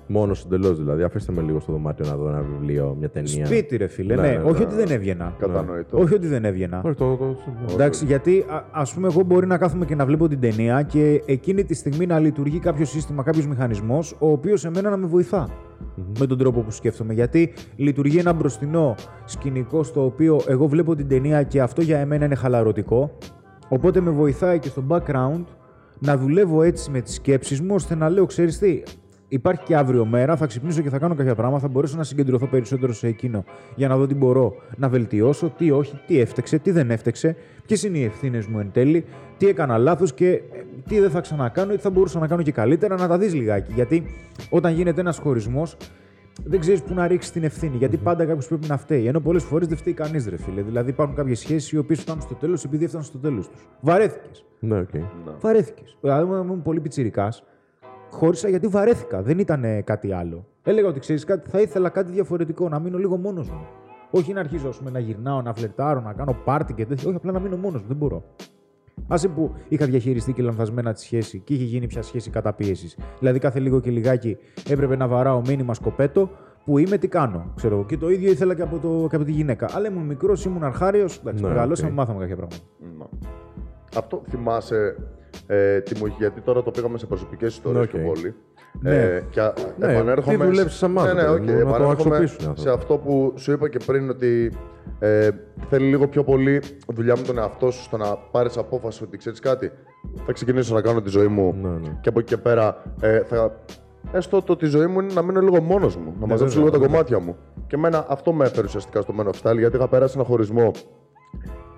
Μόνος 0.06 0.44
εντελώς 0.44 0.78
δηλαδή. 0.78 1.02
Αφήστε 1.02 1.32
με 1.32 1.42
λίγο 1.42 1.61
στο 1.61 1.73
δωμάτιο 1.73 2.06
να 2.06 2.16
δω 2.16 2.28
ένα 2.28 2.42
βιβλίο, 2.42 2.97
μια 2.99 3.09
ταινία. 3.09 3.47
Σπίτι, 3.47 3.76
ρε 3.76 3.87
φίλε. 3.87 4.14
Ναι, 4.14 4.23
ναι, 4.23 4.28
ναι 4.28 4.42
όχι 4.42 4.61
ναι, 4.61 4.66
ότι 4.66 4.75
δεν 4.75 4.90
έβγαινα. 4.90 5.35
Κατανοητό. 5.38 5.99
Όχι 5.99 6.14
ότι 6.14 6.26
δεν 6.26 6.44
έβγαινα. 6.44 6.82
Όχι, 6.85 6.94
το, 6.94 7.16
το, 7.16 7.37
Εντάξει, 7.73 8.04
γιατί 8.04 8.44
α 8.71 8.82
πούμε, 8.94 9.09
εγώ 9.09 9.23
μπορεί 9.23 9.47
να 9.47 9.59
κάθομαι 9.59 9.85
και 9.85 9.94
να 9.94 10.06
βλέπω 10.06 10.28
την 10.28 10.40
ταινία 10.40 10.82
και 10.82 11.23
εκείνη 11.26 11.64
τη 11.64 11.75
στιγμή 11.75 12.06
να 12.06 12.18
λειτουργεί 12.18 12.59
κάποιο 12.59 12.85
σύστημα, 12.85 13.23
κάποιος 13.23 13.47
μηχανισμός, 13.47 14.16
ο 14.18 14.30
οποίος 14.30 14.64
εμένα 14.64 14.90
να 14.90 14.97
με 14.97 15.06
βοηθά 15.06 15.49
mm-hmm. 15.49 16.18
με 16.18 16.26
τον 16.26 16.38
τρόπο 16.38 16.61
που 16.61 16.71
σκέφτομαι. 16.71 17.12
Γιατί 17.12 17.52
λειτουργεί 17.76 18.18
ένα 18.18 18.32
μπροστινό 18.32 18.94
σκηνικό 19.25 19.82
στο 19.82 20.04
οποίο 20.04 20.40
εγώ 20.47 20.66
βλέπω 20.66 20.94
την 20.94 21.09
ταινία 21.09 21.42
και 21.42 21.61
αυτό 21.61 21.82
για 21.82 21.99
εμένα 21.99 22.25
είναι 22.25 22.35
χαλαρωτικό. 22.35 23.18
Οπότε 23.68 24.00
με 24.00 24.11
βοηθάει 24.11 24.59
και 24.59 24.68
στο 24.68 24.85
background 24.88 25.44
να 25.99 26.16
δουλεύω 26.16 26.62
έτσι 26.62 26.90
με 26.90 27.00
τις 27.00 27.14
σκέψεις 27.14 27.61
μου, 27.61 27.75
ώστε 27.75 27.94
να 27.94 28.09
λέω, 28.09 28.26
ξέρεις 28.26 28.59
τι, 28.59 28.82
υπάρχει 29.33 29.62
και 29.62 29.77
αύριο 29.77 30.05
μέρα, 30.05 30.37
θα 30.37 30.47
ξυπνήσω 30.47 30.83
και 30.83 30.91
θα 30.91 30.99
κάνω 30.99 31.15
κάποια 31.15 31.35
πράγματα, 31.35 31.61
θα 31.61 31.69
μπορέσω 31.69 31.97
να 31.97 32.05
συγκεντρωθώ 32.05 32.47
περισσότερο 32.47 32.93
σε 32.93 33.07
εκείνο 33.07 33.45
για 33.75 33.89
να 33.89 33.97
δω 33.97 34.07
τι 34.07 34.15
μπορώ 34.15 34.55
να 34.77 34.89
βελτιώσω, 34.89 35.53
τι 35.59 35.71
όχι, 35.71 36.01
τι 36.07 36.21
έφτεξε, 36.21 36.59
τι 36.59 36.71
δεν 36.71 36.91
έφτεξε, 36.91 37.37
ποιες 37.67 37.83
είναι 37.83 37.99
οι 37.99 38.05
ευθύνες 38.05 38.47
μου 38.47 38.59
εν 38.59 38.71
τέλει, 38.73 39.05
τι 39.37 39.47
έκανα 39.47 39.79
λάθος 39.79 40.15
και 40.15 40.31
ε, 40.31 40.41
τι 40.89 40.99
δεν 40.99 41.11
θα 41.11 41.21
ξανακάνω 41.21 41.73
ή 41.73 41.77
τι 41.77 41.83
θα 41.83 41.91
μπορούσα 41.91 42.19
να 42.19 42.27
κάνω 42.27 42.43
και 42.43 42.53
καλύτερα, 42.53 42.97
να 42.97 43.09
τα 43.09 43.19
δεις 43.19 43.35
λιγάκι. 43.35 43.73
Γιατί 43.73 44.05
όταν 44.51 44.75
γίνεται 44.75 45.01
ένας 45.01 45.19
χωρισμός, 45.19 45.77
δεν 46.45 46.61
ξέρεις 46.61 46.83
πού 46.83 46.95
να 46.95 47.07
ρίξεις 47.07 47.33
την 47.33 47.45
ευθύνη. 47.45 47.77
Γιατί 47.77 47.97
πάντα 47.97 48.25
κάποιος 48.25 48.47
πρέπει 48.47 48.67
να 48.67 48.77
φταίει. 48.77 49.07
Ενώ 49.07 49.21
πολλές 49.21 49.43
φορές 49.43 49.67
δεν 49.69 49.77
φταίει 49.77 49.93
κανείς, 49.93 50.29
ρε 50.29 50.37
φίλε. 50.37 50.62
Δηλαδή 50.62 50.91
υπάρχουν 50.91 51.17
κάποιες 51.17 51.39
σχέσεις 51.39 51.73
οι 51.73 51.79
οποίες 51.79 52.01
φτάνουν 52.01 52.23
στο 52.23 52.35
τέλος 52.35 52.65
επειδή 52.65 52.85
έφταναν 52.85 53.07
στο 53.07 53.19
τέλος 53.19 53.49
τους. 53.49 53.67
Βαρέθηκες. 53.81 54.45
Ναι, 54.59 54.83
okay. 54.83 55.01
Βαρέθηκες. 55.41 55.97
Δηλαδή, 56.01 56.23
ήμουν 56.23 56.62
πολύ 56.62 56.81
πιτσυρικά. 56.81 57.33
Χώρισα 58.12 58.49
γιατί 58.49 58.66
βαρέθηκα. 58.66 59.23
Δεν 59.23 59.38
ήταν 59.38 59.85
κάτι 59.85 60.12
άλλο. 60.12 60.47
Έλεγα 60.62 60.88
ότι 60.88 61.00
ξέρεις 61.00 61.25
κάτι, 61.25 61.50
θα 61.50 61.61
ήθελα 61.61 61.88
κάτι 61.88 62.12
διαφορετικό, 62.12 62.69
να 62.69 62.78
μείνω 62.78 62.99
λίγο 62.99 63.16
μόνος 63.16 63.50
μου. 63.50 63.66
Όχι 64.11 64.33
να 64.33 64.40
αρχίζω 64.40 64.69
πούμε, 64.78 64.90
να 64.90 64.99
γυρνάω, 64.99 65.42
να 65.42 65.54
φλερτάρω, 65.54 66.00
να 66.00 66.12
κάνω 66.12 66.37
πάρτι 66.45 66.73
και 66.73 66.87
τέτοια. 66.87 67.09
Όχι, 67.09 67.16
απλά 67.16 67.33
να 67.33 67.40
μείνω 67.40 67.57
μόνος 67.57 67.81
μου. 67.81 67.87
Δεν 67.88 67.97
μπορώ. 67.97 68.25
Άσε 69.09 69.28
που 69.28 69.54
είχα 69.69 69.87
διαχειριστεί 69.87 70.33
και 70.33 70.42
λανθασμένα 70.42 70.92
τη 70.92 71.00
σχέση 71.00 71.38
και 71.38 71.54
είχε 71.54 71.64
γίνει 71.64 71.87
πια 71.87 72.02
σχέση 72.02 72.31
καταπίεσης. 72.31 72.99
Δηλαδή 73.19 73.38
κάθε 73.38 73.61
λίγο 73.61 73.81
και 73.81 73.90
λιγάκι 73.90 74.37
έπρεπε 74.69 74.97
να 74.97 75.09
βαράω 75.09 75.40
μήνυμα 75.40 75.75
σκοπέτο 75.75 76.31
που 76.64 76.78
είμαι, 76.78 76.99
τι 76.99 77.09
κάνω. 77.09 77.52
Ξέρω. 77.57 77.85
Και 77.85 77.97
το 77.97 78.11
ίδιο 78.11 78.31
ήθελα 78.31 78.54
και 78.54 78.62
από, 78.62 78.78
το, 78.78 79.07
και 79.09 79.16
από 79.16 79.25
τη 79.25 79.33
γυναίκα. 79.33 79.69
Αλλά 79.73 79.88
ήμουν 79.88 80.07
μικρός, 80.07 80.45
ήμουν 80.45 80.64
αρχάριος. 80.64 81.19
Εντάξει, 81.19 81.42
ναι, 81.42 81.49
μεγαλώσαμε, 81.49 81.90
okay. 81.90 81.95
μάθαμε 81.95 82.19
κάποια 82.19 82.37
πράγματα. 82.37 82.62
Ναι. 82.99 83.04
Αυτό 83.97 84.23
θυμάσαι, 84.28 84.97
ε, 85.47 85.81
Τίμω, 85.81 86.07
γιατί 86.07 86.41
τώρα 86.41 86.63
το 86.63 86.71
πήγαμε 86.71 86.99
σε 86.99 87.07
προσωπικές 87.07 87.55
ιστορίες 87.55 87.85
okay. 87.85 87.89
πιο 87.89 88.01
πολύ. 88.01 88.35
Ναι. 88.81 88.95
Ε, 88.95 89.25
και 89.31 89.41
ναι, 89.79 89.93
επανέρχομαι. 89.93 90.37
Τι 90.37 90.45
δουλεύει 90.45 90.71
σε 90.71 90.85
εμά, 90.85 91.07
ναι, 91.07 91.13
ναι, 91.13 91.29
okay, 91.29 91.67
να 91.67 91.79
το 91.79 91.89
αξιοποιήσουν 91.89 92.57
Σε 92.57 92.71
αυτό 92.71 92.97
που 92.97 93.33
σου 93.37 93.53
είπα 93.53 93.69
και 93.69 93.79
πριν, 93.87 94.11
ότι 94.11 94.53
ε, 94.99 95.29
θέλει 95.69 95.87
λίγο 95.87 96.09
πιο 96.09 96.25
πολύ 96.25 96.63
δουλειά 96.87 97.17
με 97.17 97.23
τον 97.23 97.39
εαυτό 97.39 97.71
σου 97.71 97.83
στο 97.83 97.97
να 97.97 98.17
πάρεις 98.17 98.57
απόφαση 98.57 99.03
ότι 99.03 99.17
ξέρεις 99.17 99.41
κάτι. 99.41 99.73
Θα 100.27 100.33
ξεκινήσω 100.33 100.75
να 100.75 100.81
κάνω 100.81 101.01
τη 101.01 101.09
ζωή 101.09 101.27
μου 101.27 101.55
ναι, 101.63 101.69
ναι. 101.69 101.99
και 102.01 102.09
από 102.09 102.19
εκεί 102.19 102.29
και 102.29 102.37
πέρα 102.37 102.83
ε, 103.01 103.21
θα. 103.21 103.61
Έστω 104.13 104.43
το 104.43 104.53
ότι 104.53 104.65
η 104.65 104.69
ζωή 104.69 104.87
μου 104.87 105.01
είναι 105.01 105.13
να 105.13 105.23
μείνω 105.23 105.41
λίγο 105.41 105.61
μόνος 105.61 105.97
μου, 105.97 106.15
να 106.21 106.27
ναι, 106.27 106.27
μαζέψω 106.27 106.59
λίγο 106.59 106.71
τα 106.71 106.79
κομμάτια 106.79 107.19
μου. 107.19 107.37
Και 107.67 107.75
εμένα 107.75 108.07
αυτό 108.09 108.33
με 108.33 108.45
έφερε 108.45 108.67
ουσιαστικά 108.67 109.01
στο 109.01 109.15
Men 109.19 109.25
of 109.25 109.51
Style, 109.51 109.59
γιατί 109.59 109.77
είχα 109.77 109.89
περάσει 109.89 110.15
ένα 110.17 110.27
χωρισμό 110.27 110.71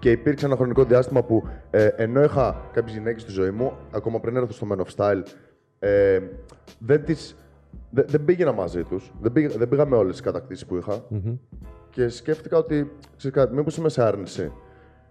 Και 0.05 0.11
υπήρξε 0.11 0.47
ένα 0.47 0.57
χρονικό 0.57 0.85
διάστημα 0.85 1.23
που 1.23 1.49
ε, 1.71 1.87
ενώ 1.97 2.23
είχα 2.23 2.69
κάποιες 2.73 2.97
γυναίκες 2.97 3.23
στη 3.23 3.31
ζωή 3.31 3.51
μου, 3.51 3.73
ακόμα 3.93 4.21
πριν 4.21 4.37
έρθω 4.37 4.53
στο 4.53 4.67
Men 4.71 4.77
of 4.77 4.97
Style, 4.97 5.23
ε, 5.79 6.21
δεν, 6.79 7.05
τις, 7.05 7.37
δεν, 7.91 8.05
δεν 8.09 8.25
πήγαινα 8.25 8.53
μαζί 8.53 8.83
τους. 8.83 9.13
Δεν, 9.21 9.33
πήγα, 9.33 9.49
δεν 9.49 9.69
πήγα 9.69 9.87
με 9.87 9.97
όλες 9.97 10.13
τις 10.13 10.21
κατακτήσεις 10.21 10.67
που 10.67 10.77
είχα. 10.77 11.05
Και 11.91 12.09
σκέφτηκα 12.09 12.57
ότι, 12.57 12.91
ξέρεις 13.17 13.37
κάτι, 13.37 13.55
μήπως 13.55 13.77
είμαι 13.77 13.89
σε 13.89 14.03
άρνηση. 14.03 14.53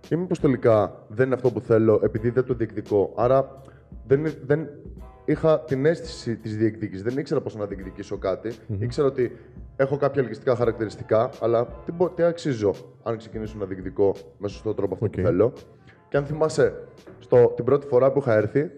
Ή 0.10 0.16
μήπως 0.16 0.40
τελικά 0.40 1.06
δεν 1.08 1.26
είναι 1.26 1.36
αυτό 1.36 1.52
που 1.52 1.60
θέλω 1.60 2.00
επειδή 2.04 2.30
δεν 2.30 2.46
το 2.46 2.54
διεκδικώ. 2.54 3.14
Άρα 3.16 3.62
δεν, 4.08 4.34
δεν 4.46 4.70
είχα 5.26 5.60
την 5.60 5.86
αίσθηση 5.86 6.36
της 6.36 6.58
διεκδίκησης. 6.58 7.04
Δεν 7.04 7.18
ήξερα 7.18 7.42
πώς 7.42 7.56
να 7.56 7.66
διεκδικήσω 7.66 8.18
κάτι. 8.18 8.52
Ήξερα 8.80 9.08
ότι 9.08 9.32
έχω 9.76 9.98
κάποια 9.98 10.22
ελκυστικά 10.22 10.56
χαρακτηριστικά, 10.56 11.30
αλλά 11.42 11.66
τι, 11.86 11.92
μπο- 11.92 12.10
τι 12.10 12.24
αξίζω 12.24 12.74
αν 13.04 13.18
ξεκινήσω 13.18 13.58
να 13.60 13.66
διεκδικώ 13.66 14.16
με 14.38 14.48
σωστό 14.48 14.74
τρόπο 14.74 14.94
αυτό 14.94 15.06
Οκ. 15.06 15.12
που 15.12 15.22
θέλω. 15.22 15.54
Και 16.10 16.18
αν 16.18 16.26
θυμάσαι, 16.26 16.74
στο, 17.20 17.54
την 17.56 17.66
πρώτη 17.66 17.88
φορά 17.88 18.12
που 18.12 18.20
είχα 18.20 18.34
έρθει, 18.34 18.72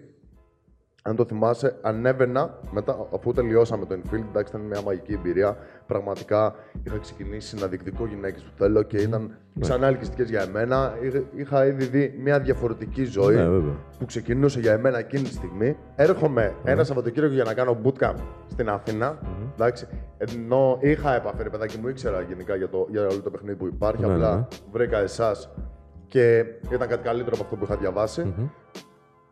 αν 1.08 1.16
το 1.16 1.24
θυμάσαι, 1.24 1.76
ανέβαινα 1.82 2.58
μετά, 2.70 3.08
αφού 3.14 3.32
τελειώσαμε 3.32 3.86
το 3.86 3.94
infield. 3.94 4.24
Εντάξει, 4.28 4.52
ήταν 4.56 4.66
μια 4.66 4.82
μαγική 4.82 5.12
εμπειρία. 5.12 5.56
Πραγματικά 5.86 6.54
είχα 6.82 6.98
ξεκινήσει 6.98 7.56
να 7.56 7.66
διεκδικώ 7.66 8.06
γυναίκες 8.06 8.42
που 8.42 8.50
θέλω 8.56 8.82
και 8.82 8.96
ήταν 8.96 9.36
ξανά 9.60 9.86
ελκυστικές 9.86 10.30
για 10.30 10.42
εμένα. 10.42 10.94
Είχα, 11.02 11.22
είχα 11.36 11.66
ήδη 11.66 11.84
δει 11.84 12.18
μια 12.22 12.40
διαφορετική 12.40 13.04
ζωή 13.04 13.36
Ναι, 13.36 13.48
βέβαια. 13.48 13.76
που 13.98 14.04
ξεκινούσε 14.04 14.60
για 14.60 14.72
εμένα 14.72 14.98
εκείνη 14.98 15.22
τη 15.22 15.32
στιγμή. 15.34 15.76
Έρχομαι 15.96 16.54
ένα 16.64 16.84
Σαββατοκύριακο 16.84 17.34
για 17.34 17.44
να 17.44 17.54
κάνω 17.54 17.78
bootcamp 17.84 18.14
στην 18.46 18.68
Αθήνα 18.68 19.18
Εντάξει, 19.52 19.86
ενώ 20.18 20.78
είχα 20.80 21.14
επαφή, 21.14 21.42
ρε 21.42 21.48
παιδάκι 21.48 21.78
μου, 21.78 21.88
ήξερα 21.88 22.20
γενικά 22.20 22.56
για, 22.56 22.68
το, 22.68 22.86
για 22.90 23.06
όλο 23.06 23.20
το 23.22 23.30
παιχνίδι 23.30 23.56
που 23.56 23.66
υπάρχει. 23.66 24.06
Ναι, 24.06 24.12
απλά 24.12 24.30
ναι, 24.30 24.36
ναι. 24.36 24.46
βρήκα 24.72 24.98
εσάς 24.98 25.50
και 26.06 26.44
ήταν 26.72 26.88
κάτι 26.88 27.02
καλύτερο 27.02 27.30
από 27.34 27.44
αυτό 27.44 27.56
που 27.56 27.64
είχα 27.64 27.76
διαβάσει. 27.76 28.34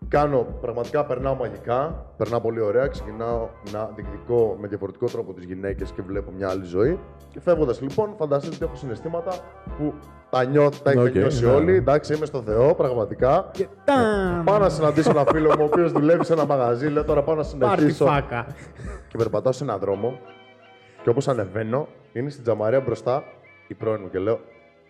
Κάνω, 0.09 0.47
πραγματικά 0.61 1.05
περνάω 1.05 1.35
μαγικά, 1.35 2.05
περνάω 2.17 2.41
πολύ 2.41 2.61
ωραία, 2.61 2.87
ξεκινάω 2.87 3.49
να 3.73 3.91
διεκδικώ 3.95 4.57
με 4.61 4.69
διαφορετικό 4.69 5.07
τρόπο 5.07 5.33
τις 5.33 5.45
γυναίκες 5.45 5.91
και 5.91 6.03
βλέπω 6.03 6.31
μια 6.37 6.49
άλλη 6.49 6.65
ζωή. 6.65 6.99
Και 7.31 7.41
φεύγοντας 7.41 7.81
λοιπόν, 7.81 8.15
φανταστείτε 8.19 8.55
ότι 8.55 8.65
έχω 8.65 8.77
συναισθήματα 8.77 9.33
που 9.79 9.95
τα 10.31 10.45
νιώθω, 10.45 10.83
τα 10.83 10.91
έχετε 10.91 11.09
Οκ, 11.09 11.15
νιώσει 11.15 11.45
ναι. 11.45 11.51
όλοι. 11.53 11.75
Εντάξει, 11.75 12.15
είμαι 12.15 12.27
στο 12.27 12.43
Θεό, 12.43 12.75
πραγματικά. 12.75 13.49
Και 13.53 13.67
τάμ! 13.85 14.45
Πάω 14.45 14.59
να 14.59 14.69
συναντήσω 14.69 15.11
ένα 15.11 15.25
φίλο 15.25 15.49
μου, 15.49 15.57
ο 15.61 15.65
οποίος 15.65 15.93
δουλεύει 15.93 16.25
σε 16.25 16.33
ένα 16.33 16.47
μαγαζί, 16.47 16.89
λέω 16.89 17.05
τώρα 17.05 17.23
πάω 17.23 17.35
να 17.35 17.43
Πάρ' 17.59 17.75
τη 17.75 17.81
συνεχίσω. 17.81 18.05
φάκα. 18.07 18.47
Και 19.09 19.17
περπατάω 19.19 19.53
σε 19.53 19.65
έναν 19.65 19.79
δρόμο 19.79 20.19
και 21.03 21.09
όπως 21.09 21.29
ανεβαίνω, 21.29 21.89
είναι 22.13 22.31
στην 22.31 22.43
τζαμαρία 22.43 22.81
μπροστά 22.81 23.23
η 23.69 23.75
πρώην 23.75 24.01
μου 24.03 24.11
και 24.11 24.19
λέω, 24.19 24.41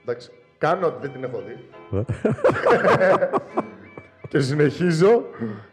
εντάξει, 0.03 0.31
κάνω 0.59 0.87
ότι 0.87 0.97
δεν 1.01 1.13
την 1.13 1.25
έχω 1.25 1.43
δει. 1.47 1.57
Και 4.35 4.41
συνεχίζω 4.41 5.23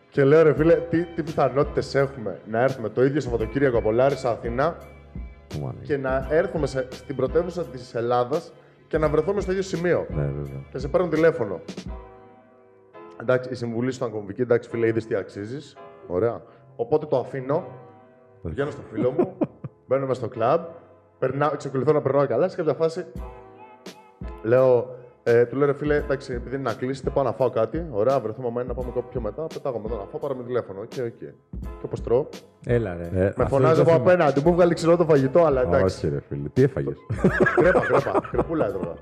και 0.10 0.24
λέω 0.24 0.44
ρε 0.44 0.54
φίλε, 0.54 0.74
τι, 0.76 1.04
τι 1.06 1.24
πιθανότητες 1.24 1.96
έχουμε 1.96 2.40
να 2.50 2.60
έρθουμε 2.62 2.90
το 2.90 3.04
ίδιο 3.04 3.22
Σαββατοκύριακο 3.22 3.78
από 3.78 3.92
Λάρισα 3.92 4.30
Αθήνα 4.30 4.78
Μάνα. 5.62 5.76
και 5.84 5.98
να 5.98 6.28
έρθουμε 6.30 6.68
σε- 6.68 6.88
στην 6.92 7.16
πρωτεύουσα 7.16 7.64
της 7.64 7.96
Ελλάδας 7.96 8.54
και 8.88 8.98
να 8.98 9.10
βρεθούμε 9.10 9.42
στο 9.42 9.52
ίδιο 9.52 9.64
σημείο. 9.64 10.06
Ναι, 10.10 10.22
βέβαια. 10.26 10.64
Και 10.72 10.78
σε 10.78 10.88
παίρνουν 10.88 11.10
τηλέφωνο. 11.10 11.60
Εντάξει, 13.22 13.50
η 13.52 13.56
συμβουλή 13.56 13.92
σου 13.92 13.98
ήταν 13.98 14.12
κομβική. 14.12 14.42
Εντάξει, 14.42 14.70
φίλε, 14.70 14.88
είδες 14.88 15.06
τι 15.06 15.16
αξίζεις. 15.16 15.78
Ωραία. 16.08 16.42
Οπότε 16.76 17.06
το 17.06 17.18
αφήνω. 17.20 17.68
Βγαίνω 18.42 18.72
στο 18.72 18.82
φίλο 18.92 19.12
μου, 19.12 19.38
μπαίνω 19.88 20.06
μες 20.06 20.18
στο 20.18 20.28
κλαμπ, 20.28 20.62
περνάω, 21.20 21.50
εξακολουθώ 21.54 21.92
να 21.94 22.02
περνάω 22.02 22.28
καλά. 22.28 22.48
Σε 22.48 22.56
κάποια 22.56 22.74
φάση 22.74 23.06
λέω, 24.44 24.96
ε, 25.24 25.46
του 25.46 25.56
λέω 25.56 25.66
ρε 25.68 25.74
φίλε, 25.74 25.96
εντάξει, 25.96 26.34
επειδή 26.34 26.56
είναι 26.56 26.64
να 26.70 26.74
κλείσετε, 26.74 27.10
πάω 27.10 27.24
να 27.24 27.32
φάω 27.32 27.50
κάτι. 27.50 27.86
Ωραία, 27.92 28.20
βρεθούμε 28.20 28.50
μαζί 28.50 28.68
να 28.68 28.74
πάμε 28.74 28.92
κάπου 28.96 29.08
πιο 29.10 29.22
μετά. 29.22 29.48
Πετάγομαι 29.54 29.96
να 29.96 30.02
φάω, 30.12 30.20
πάρε 30.20 30.36
με 30.36 30.44
τηλέφωνο. 30.44 30.80
OK, 30.80 30.92
OK. 31.06 31.18
Και 31.18 31.32
όπως 31.86 32.02
τρώω, 32.02 32.26
Έλα 32.66 32.96
ρε. 32.96 33.04
Ε, 33.04 33.10
με 33.20 33.28
αυτό 33.28 33.46
φωνάζει 33.48 33.74
δεν 33.74 33.82
από 33.82 33.90
το 33.92 33.98
θυμάμαι. 33.98 34.12
απέναντι. 34.14 34.42
Μου 34.46 34.54
'βγαλε 34.54 34.74
ξινό 34.74 34.98
το 34.98 35.06
φαγητό, 35.06 35.44
αλλά 35.46 35.62
εντάξει. 35.62 36.06
Όχι, 36.06 36.14
ρε 36.16 36.20
φίλε. 36.28 36.48
Τι 36.50 36.62
έφαγες; 36.64 36.98
κρέπα, 37.56 37.80
κρέπα. 37.80 38.22
Κρεπούλα 38.32 38.66
έτρωγα. 38.68 38.94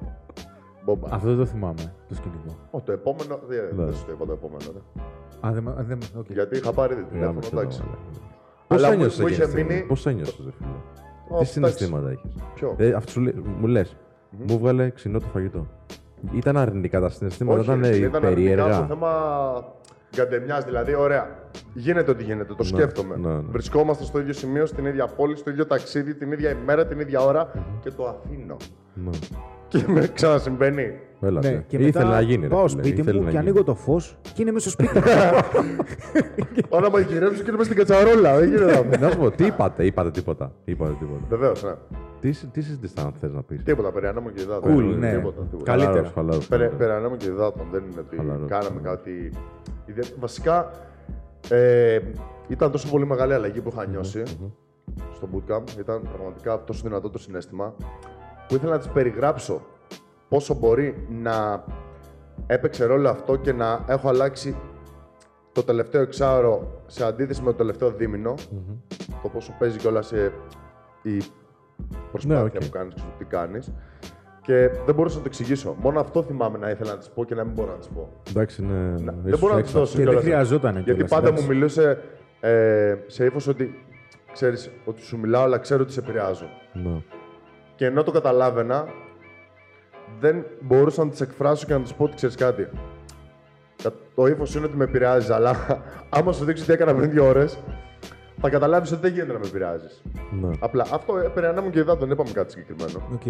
Μπόμπα. 0.85 1.07
Αυτό 1.11 1.27
δεν 1.27 1.37
το 1.37 1.45
θυμάμαι, 1.45 1.93
το 2.07 2.15
σκηνικό. 2.15 2.55
Ω, 2.71 2.81
το 2.81 2.91
επόμενο. 2.91 3.39
Δεν 3.47 3.63
Ναι. 3.75 3.83
δεν 3.83 3.93
σου 3.93 4.05
το 4.05 4.11
είπα 4.11 4.25
το 4.25 4.31
επόμενο. 4.31 4.63
Ρε. 4.73 5.01
Α, 5.47 5.51
δεν... 5.51 5.67
α, 5.67 5.83
δεν... 5.87 5.99
οκ. 6.17 6.25
Γιατί 6.31 6.57
είχα 6.57 6.73
πάρει 6.73 6.93
ήδη 6.93 7.03
τηλέφωνο, 7.03 7.39
εντάξει. 7.51 7.81
Πώ 8.67 8.75
Αλλά 8.75 8.87
μου- 8.87 8.93
ένιωσες 8.93 9.19
μου 9.19 9.25
εκείνη 9.27 9.37
είχε 9.41 9.45
τη 9.45 9.51
στιγμή, 9.51 9.73
μείνει- 9.73 9.87
Πώς 9.87 10.05
ένιωσες, 10.05 10.41
ρε 10.45 10.51
φίλε; 10.57 10.69
Ω, 11.29 11.39
Τι 11.39 11.45
συναισθήματα 11.45 12.09
έχεις; 12.09 12.31
Ποιο; 12.53 12.75
Ε, 12.77 12.91
αυτό 12.91 13.11
σου 13.11 13.21
λέει, 13.21 13.43
μου 13.59 13.67
λες, 13.67 13.95
μου 14.29 14.57
'βγαλε 14.59 14.89
ξινό 14.89 15.19
το 15.19 15.25
φαγητό. 15.33 15.67
Ήταν 16.33 16.57
αρνητικά 16.57 16.99
τα 16.99 17.09
συναισθήματα, 17.09 17.59
Όχι, 17.59 17.69
ήταν, 17.69 17.81
ρε, 17.81 17.87
ε, 17.87 17.95
ήταν 17.95 18.25
αρνητικά 18.25 18.29
περίεργα. 18.35 18.79
το 18.79 18.85
θέμα 18.87 19.11
γκαντεμιάς, 20.15 20.63
δηλαδή, 20.65 20.95
ωραία. 20.95 21.27
Γίνεται 21.73 22.11
ό,τι 22.11 22.23
γίνεται, 22.23 22.53
το 22.53 22.63
σκέφτομαι. 22.63 23.15
ναι, 23.17 23.27
ναι. 23.27 23.39
Βρισκόμαστε 23.49 24.03
στο 24.03 24.19
ίδιο 24.19 24.33
σημείο, 24.33 24.65
στην 24.65 24.85
ίδια 24.85 25.07
πόλη, 25.07 25.35
στο 25.35 25.49
ίδιο 25.49 25.65
ταξίδι, 25.65 26.15
την 26.15 26.31
ίδια 26.31 26.49
ημέρα, 26.49 26.85
την 26.85 26.99
ίδια 26.99 27.21
ώρα 27.21 27.51
και 27.81 27.91
το 27.91 28.07
αφήνω. 28.07 28.57
Ναι. 28.93 29.09
Και 29.67 29.83
με 29.87 30.07
ξανασυμβαίνει. 30.13 30.99
Έλα, 31.21 31.39
Ναι, 31.39 31.49
ναι. 31.49 31.63
και 31.67 31.77
Ήθελε 31.77 32.05
μετά 32.05 32.15
να 32.15 32.21
γίνει. 32.21 32.41
ρε 32.41 32.47
πάω 32.47 32.67
φίλε, 32.67 32.81
σπίτι 32.83 33.01
ήθελε 33.01 33.17
μου 33.19 33.23
να 33.25 33.29
και 33.31 33.37
γίνει. 33.37 33.49
ανοίγω 33.49 33.63
το 33.65 33.75
φως 33.75 34.17
και 34.33 34.41
είναι 34.41 34.51
μέσα 34.51 34.69
στο 34.69 34.83
σπίτι. 34.83 35.07
Όλα 36.75 36.89
μας 36.91 37.01
γυρέψω 37.01 37.43
και 37.43 37.51
είμαι 37.51 37.63
στην 37.63 37.75
κατσαρόλα. 37.75 38.37
Δεν 38.39 38.49
γίνεται. 38.49 38.97
Να 38.97 39.09
σου 39.09 39.17
πω, 39.17 39.31
τι 39.31 39.45
είπατε, 39.45 39.85
είπατε 39.85 40.11
τίποτα. 40.11 40.51
Είπατε 40.65 40.91
τίποτα. 40.99 41.21
Βεβαίως, 41.29 41.63
ναι. 41.63 41.71
Τι, 42.19 42.29
τι 42.29 42.61
συζητήσατε, 42.61 43.01
αν 43.01 43.13
θες 43.19 43.31
να 43.31 43.41
πεις. 43.43 43.63
Τίποτα, 43.63 43.91
περί 43.91 44.07
ανέμου 44.07 44.31
και 44.33 44.41
υδάτων. 44.41 44.75
Cool, 44.77 44.97
ναι. 44.97 45.11
Τίποτα, 45.15 45.41
τίποτα. 45.41 45.71
Καλύτερα. 45.71 46.11
Περί, 46.49 46.69
περί 46.77 46.91
ανέμου 46.91 47.17
και 47.17 47.25
υδάτων. 47.27 47.67
Δεν 47.71 47.83
είναι 47.91 47.99
ότι 47.99 48.15
Χαλαρός. 48.15 48.49
κάναμε 48.49 48.81
κάτι. 48.83 49.31
ιδε- 49.85 50.13
Βασικά, 50.19 50.71
ε, 51.49 51.99
ήταν 52.47 52.71
τόσο 52.71 52.89
πολύ 52.89 53.05
μεγάλη 53.05 53.33
αλλαγή 53.33 53.61
που 53.61 53.69
είχα 53.73 53.85
νιώσει 53.87 54.23
στο 55.13 55.27
bootcamp. 55.33 55.79
Ήταν 55.79 56.01
πραγματικά 56.13 56.63
τόσο 56.63 56.81
δυνατό 56.83 57.09
το 57.09 57.17
συναίσθημα 57.19 57.73
που 58.47 58.55
ήθελα 58.55 58.71
να 58.71 58.79
της 58.79 58.89
περιγράψω 58.93 59.61
πόσο 60.29 60.53
μπορεί 60.53 61.07
να 61.09 61.63
έπαιξε 62.47 62.85
ρόλο 62.85 63.09
αυτό 63.09 63.35
και 63.35 63.53
να 63.53 63.83
έχω 63.87 64.09
αλλάξει 64.09 64.55
το 65.51 65.63
τελευταίο 65.63 66.01
εξάωρο 66.01 66.81
σε 66.85 67.05
αντίθεση 67.05 67.41
με 67.41 67.51
το 67.51 67.57
τελευταίο 67.57 67.91
δίμηνο. 67.91 68.33
Το 69.23 69.29
πόσο 69.29 69.55
παίζει 69.59 69.77
κιόλας 69.77 70.07
σε 70.07 70.31
η 71.01 71.23
προσπάθεια 72.11 72.41
Ναι, 72.43 72.49
οκ. 72.49 72.57
που 72.63 72.69
κάνεις 72.69 72.93
και 72.93 72.99
στο 72.99 73.09
τι 73.17 73.25
κάνεις. 73.25 73.71
Και 74.41 74.69
δεν 74.85 74.95
μπορούσα 74.95 75.15
να 75.15 75.21
το 75.21 75.27
εξηγήσω. 75.27 75.75
Μόνο 75.79 75.99
αυτό 75.99 76.23
θυμάμαι 76.23 76.57
να 76.57 76.69
ήθελα 76.69 76.91
να 76.91 76.97
της 76.97 77.09
πω 77.09 77.25
και 77.25 77.35
να 77.35 77.43
μην 77.43 77.53
μπορώ 77.53 77.71
να 77.71 77.77
της 77.77 77.87
πω. 77.87 78.09
Εντάξει, 78.29 78.65
ναι. 78.65 78.73
Να- 78.89 78.95
ίσως 78.95 79.21
δεν 79.23 79.39
μπορώ 79.39 79.53
να 79.53 79.59
τη 79.61 79.65
έξω. 79.67 79.79
δώσω. 79.79 79.91
Και 79.91 79.97
δεν 79.97 80.05
κιόλας. 80.07 80.23
χρειαζόταν 80.23 80.73
Γιατί 80.73 80.91
κιόλας, 80.91 81.09
πάντα 81.09 81.27
εντάξει. 81.27 81.43
μου 81.45 81.49
μιλούσε 81.53 82.01
ε, 82.39 82.95
σε 83.07 83.25
ύφος 83.25 83.47
ότι 83.47 83.85
ξέρεις 84.33 84.71
ότι 84.85 85.01
σου 85.01 85.17
μιλάω, 85.17 85.43
αλλά 85.43 85.57
ξέρω 85.57 85.81
ότι 85.83 85.91
σε 85.91 85.99
επηρεάζω. 85.99 86.45
Ναι. 86.73 87.01
Και 87.75 87.85
ενώ 87.85 88.03
το 88.03 88.11
καταλάβαινα, 88.11 88.85
δεν 90.19 90.45
μπορούσα 90.61 91.03
να 91.03 91.09
τη 91.11 91.23
εκφράσω 91.23 91.65
και 91.65 91.73
να 91.73 91.79
τη 91.81 91.93
πω 91.97 92.03
ότι 92.03 92.15
ξέρεις 92.15 92.35
κάτι. 92.35 92.67
Κα- 93.83 93.93
Το 94.15 94.25
ύφος 94.27 94.55
είναι 94.55 94.65
ότι 94.65 94.75
με 94.77 94.83
επηρεάζει, 94.83 95.31
αλλά 95.31 95.55
άμα 96.09 96.31
σου 96.31 96.45
δείξω 96.45 96.65
τι 96.65 96.71
έκανα 96.71 96.95
πριν 96.95 97.09
δύο 97.09 97.27
ώρες, 97.27 97.59
θα 98.41 98.49
καταλάβεις 98.49 98.91
ότι 98.91 99.01
δεν 99.01 99.11
γίνεται 99.13 99.33
να 99.33 99.39
με 99.39 99.45
επηρεάζεις. 99.47 100.01
ναι. 100.41 100.49
Απλά 100.59 100.85
αυτό 100.93 101.17
έπαιρνε 101.17 101.61
μου 101.61 101.69
και 101.69 101.79
εδώ, 101.79 101.95
δεν 101.95 102.09
είπαμε 102.09 102.29
κάτι 102.31 102.51
συγκεκριμένο. 102.51 103.01
Οκ. 103.13 103.25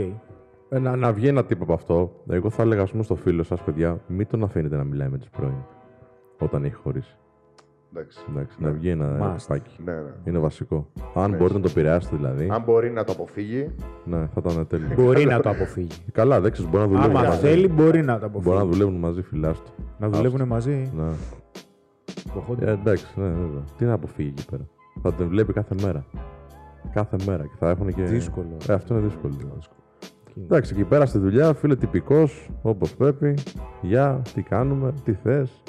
Ε, 0.71 0.79
να, 0.79 0.95
να 0.95 1.13
βγει 1.13 1.27
ένα 1.27 1.43
tip 1.45 1.63
από 1.63 1.73
αυτό, 1.73 2.11
εγώ 2.29 2.49
θα 2.49 2.61
έλεγα 2.61 2.81
ας 2.81 2.91
πούμε, 2.91 3.03
στο 3.03 3.15
φίλο 3.15 3.43
σας, 3.43 3.61
παιδιά, 3.61 3.99
μην 4.07 4.27
τον 4.27 4.43
αφήνετε 4.43 4.75
να 4.75 4.83
μιλάει 4.83 5.07
με 5.09 5.17
την 5.17 5.27
πρώην. 5.37 5.63
Όταν 6.39 6.63
έχει 6.63 6.73
χωρίσει. 6.75 7.15
Εντάξει. 7.93 8.19
Εντάξει, 8.29 8.57
να 8.61 8.71
βγει 8.71 8.89
ένα 8.89 9.17
Must. 9.35 9.45
ρεπάκι. 9.49 9.75
Ναι, 9.85 9.91
ναι. 9.93 10.09
Είναι 10.23 10.39
βασικό. 10.39 10.87
Αν 11.13 11.29
μπορείτε 11.35 11.53
να 11.53 11.59
το 11.63 11.67
επηρεάσετε 11.71 12.15
δηλαδή, 12.15 12.49
Αν 12.51 12.61
μπορεί 12.65 12.89
να 12.91 13.03
το 13.03 13.11
αποφύγει, 13.11 13.75
ναι, 14.05 14.17
θα 14.33 14.41
ήταν 14.45 14.67
τέλειο. 14.67 14.87
Μπορεί 15.03 15.25
να 15.25 15.39
το 15.39 15.49
αποφύγει. 15.49 15.87
Καλά, 16.11 16.39
δεν 16.41 16.51
ξέρεις, 16.51 16.71
μπορεί 16.71 16.83
να 16.83 16.89
δουλεύουν 16.89 17.15
Άμα 17.17 17.27
μαζί. 17.27 17.39
θέλει, 17.39 17.67
μπορεί 17.67 18.01
να 18.01 18.19
το 18.19 18.29
Μπορεί 18.29 18.45
να 18.47 18.53
αποφύγει. 18.53 18.71
δουλεύουν 18.71 18.95
μαζί, 18.99 19.21
φιλά 19.21 19.51
του. 19.51 19.61
Να 19.99 20.09
δουλεύουν 20.09 20.47
μαζί. 20.47 20.91
Ναι. 20.97 21.09
Προχώνται. 22.33 22.65
Ε, 22.65 22.71
εντάξει, 22.71 23.05
ναι, 23.15 23.27
βέβαια. 23.27 23.63
Τι 23.77 23.85
να 23.85 23.93
αποφύγει 23.93 24.29
εκεί 24.37 24.45
πέρα. 24.49 24.63
Θα 25.01 25.13
τον 25.13 25.27
βλέπει 25.27 25.53
κάθε 25.53 25.75
μέρα. 25.81 26.05
Κάθε 26.93 27.17
μέρα 27.25 27.43
και 27.43 27.55
θα 27.59 27.69
έχουν 27.69 27.93
και. 27.93 28.03
Δύσκολο. 28.03 28.57
Ε, 28.67 28.73
αυτό 28.73 28.93
είναι 28.97 29.03
δύσκολο. 29.07 29.33
Εντάξει, 30.43 30.73
εκεί 30.73 30.83
πέρα 30.83 31.05
στη 31.05 31.17
δουλειά, 31.17 31.53
φίλε 31.53 31.75
τυπικός, 31.75 32.49
όπως 32.61 32.95
πρέπει. 32.95 33.33
Γεια, 33.81 34.21
τι 34.33 34.41
κάνουμε, 34.41 34.93
τι 35.03 35.13
θες. 35.13 35.63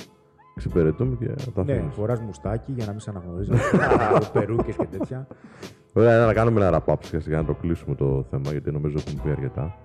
Εξυπηρετούμε 0.55 1.17
και 1.19 1.27
τα 1.55 1.65
Ναι, 1.65 1.73
αφήνεις. 1.73 1.95
φοράς 1.95 2.21
μουστάκι 2.21 2.73
για 2.73 2.85
να 2.87 2.91
μην 2.91 3.01
σε 3.01 3.11
αναγνωρίζει. 3.11 3.51
Περούκες 4.33 4.77
και 4.77 4.87
τέτοια. 4.91 5.27
Ωραία, 5.93 6.27
να 6.27 6.33
κάνουμε 6.33 6.67
ένα 6.67 6.83
wrap-up 6.87 6.95
σιγά 7.01 7.21
σιγά 7.23 7.37
να 7.37 7.45
το 7.45 7.55
κλείσουμε 7.55 7.95
το 7.95 8.25
θέμα, 8.31 8.51
γιατί 8.51 8.71
νομίζω 8.73 8.97
έχουμε 9.07 9.23
πει 9.25 9.31
αρκετά. 9.31 9.77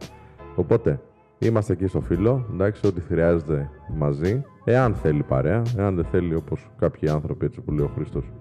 Οπότε, 0.56 1.00
είμαστε 1.40 1.74
εκεί 1.74 1.88
στο 1.88 2.02
φίλο, 2.02 2.46
εντάξει, 2.54 2.88
ό,τι 2.88 3.02
χρειάζεται 3.02 3.70
μαζί. 3.96 4.44
Εάν 4.64 4.94
θέλει 4.96 5.24
παρέα, 5.24 5.62
εάν 5.78 5.96
δεν 5.96 6.06
θέλει 6.06 6.36
όπως 6.36 6.70
κάποιοι 6.78 7.10
άνθρωποι, 7.10 7.46
έτσι 7.46 7.62
που 7.62 7.72
λέει 7.72 7.86
ο 7.86 7.92
Χρήστος, 7.96 8.32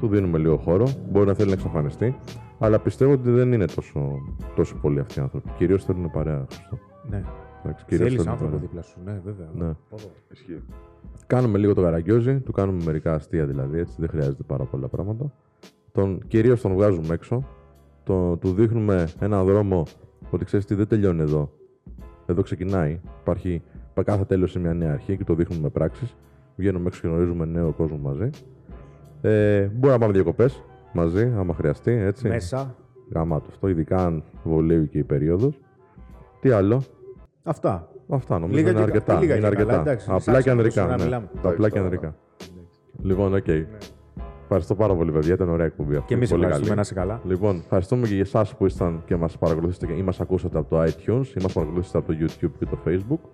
του 0.00 0.08
δίνουμε 0.08 0.38
λίγο 0.38 0.56
χώρο. 0.56 0.86
Μπορεί 1.10 1.26
να 1.26 1.34
θέλει 1.34 1.48
να 1.48 1.54
εξαφανιστεί. 1.54 2.16
Αλλά 2.58 2.78
πιστεύω 2.78 3.12
ότι 3.12 3.30
δεν 3.30 3.52
είναι 3.52 3.64
τόσο, 3.66 4.18
τόσο 4.56 4.76
πολλοί 4.80 5.00
αυτοί 5.00 5.18
οι 5.18 5.22
άνθρωποι. 5.22 5.50
Κυρίως 5.56 5.84
θέλουν 5.84 6.10
παρέα, 6.10 6.44
Χριστό. 6.50 6.78
Ναι. 7.10 7.22
Εντάξει, 7.64 7.84
κυρίως 7.84 8.06
Θέλεις 8.08 8.20
στον 8.22 8.32
άνθρωπο 8.32 8.52
Ιβάνο. 8.54 8.66
δίπλα 8.68 8.82
σου. 8.82 8.98
Ναι, 9.04 9.20
βέβαια. 9.24 9.48
Ναι. 9.54 9.72
Ισχύει. 10.32 10.62
Κάνουμε 11.26 11.58
λίγο 11.58 11.74
το 11.74 11.82
καραγκιόζι, 11.82 12.40
του 12.40 12.52
κάνουμε 12.52 12.82
μερικά 12.84 13.14
αστεία 13.14 13.46
δηλαδή, 13.46 13.78
έτσι 13.78 13.94
δεν 13.98 14.08
χρειάζεται 14.08 14.42
πάρα 14.42 14.64
πολλά 14.64 14.88
πράγματα. 14.88 15.32
Τον, 15.92 16.20
κυρίως 16.28 16.60
τον 16.60 16.72
βγάζουμε 16.72 17.14
έξω, 17.14 17.44
το, 18.04 18.36
του 18.36 18.52
δείχνουμε 18.52 19.08
ένα 19.20 19.44
δρόμο 19.44 19.82
ότι 20.30 20.44
ξέρεις 20.44 20.66
τι 20.66 20.74
δεν 20.74 20.86
τελειώνει 20.86 21.20
εδώ. 21.20 21.50
Εδώ 22.26 22.42
ξεκινάει. 22.42 23.00
Υπάρχει 23.20 23.62
πα- 23.94 24.02
κάθε 24.02 24.24
τέλος 24.24 24.50
σε 24.50 24.58
μια 24.58 24.74
νέα 24.74 24.92
αρχή 24.92 25.16
και 25.16 25.24
το 25.24 25.34
δείχνουμε 25.34 25.62
με 25.62 25.68
πράξεις. 25.68 26.16
Βγαίνουμε 26.56 26.86
έξω 26.86 27.00
και 27.00 27.06
γνωρίζουμε 27.08 27.44
νέο 27.44 27.72
κόσμο 27.72 27.98
μαζί. 27.98 28.30
Ε, 29.20 29.64
μπορεί 29.64 29.92
να 29.92 29.98
πάμε 29.98 30.12
διακοπές 30.12 30.62
μαζί, 30.92 31.32
άμα 31.36 31.54
χρειαστεί, 31.54 31.92
έτσι. 31.92 32.28
Μέσα. 32.28 32.74
Γαμάτο 33.14 33.46
αυτό, 33.48 33.68
ειδικά 33.68 34.04
αν 34.06 34.22
βολεύει 34.44 34.86
και 34.88 34.98
η 34.98 35.04
περίοδος. 35.04 35.60
Τι 36.40 36.50
άλλο, 36.50 36.82
Αυτά. 37.42 37.88
Αυτά 38.08 38.38
νομίζω 38.38 38.58
Λίγα 38.58 38.70
είναι 38.70 38.78
και- 38.78 38.84
αρκετά. 38.84 39.18
λίγα 39.18 39.36
είναι 39.36 39.48
και 39.48 39.54
καλά, 39.54 39.62
αρκετά. 39.72 39.80
εντάξει, 39.90 40.06
Απλά 40.10 40.20
σάξαμε 40.20 40.42
και 40.42 40.50
ανδρικά. 40.50 40.74
τόσο 40.82 40.86
να 40.90 40.96
Ναι. 40.96 41.04
μιλάμε. 41.04 41.26
Τα 41.42 41.48
απλά 41.48 41.68
και 41.68 41.78
Εντάξει, 41.78 41.78
ανδρικά. 41.78 42.14
Λοιπόν, 43.02 43.34
οκ. 43.34 43.46
Ευχαριστώ 44.42 44.74
πάρα 44.74 44.94
πολύ, 44.94 45.12
παιδιά. 45.12 45.34
Ήταν 45.34 45.48
ωραία 45.48 45.66
εκπομπή 45.66 45.94
αυτή. 45.94 46.06
Και 46.06 46.14
εμείς 46.14 46.30
Πολύ 46.30 46.42
ευχαριστούμε 46.44 46.74
καλή. 46.74 46.88
να 46.96 47.06
είσαι 47.08 47.18
καλά. 47.24 47.34
Λοιπόν, 47.34 47.56
ευχαριστούμε 47.64 48.06
και 48.06 48.12
για 48.12 48.22
εσάς 48.22 48.54
που 48.56 48.66
ήσταν 48.66 49.02
και 49.06 49.16
μας 49.16 49.38
παρακολουθήσατε 49.38 49.86
και 49.86 49.92
ή 49.92 50.02
μας 50.02 50.20
ακούσατε 50.20 50.58
από 50.58 50.68
το 50.68 50.82
iTunes 50.82 51.26
ή 51.38 51.42
μας 51.42 51.52
παρακολουθήσατε 51.52 51.98
από 51.98 52.06
το 52.12 52.18
YouTube 52.20 52.50
και 52.58 52.66
το 52.66 52.78
Facebook. 52.86 53.28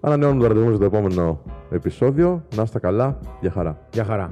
Ανανεώνουμε 0.00 0.40
το 0.42 0.46
ραντεβού 0.48 0.66
μας 0.66 0.76
στο 0.76 0.84
επόμενο 0.84 1.40
επεισόδιο. 1.70 2.44
Να 2.56 2.62
είστε 2.62 2.78
καλά. 2.78 3.18
Γεια 3.40 3.50
χαρά. 3.50 3.78
Γεια 3.92 4.04
χαρά. 4.04 4.30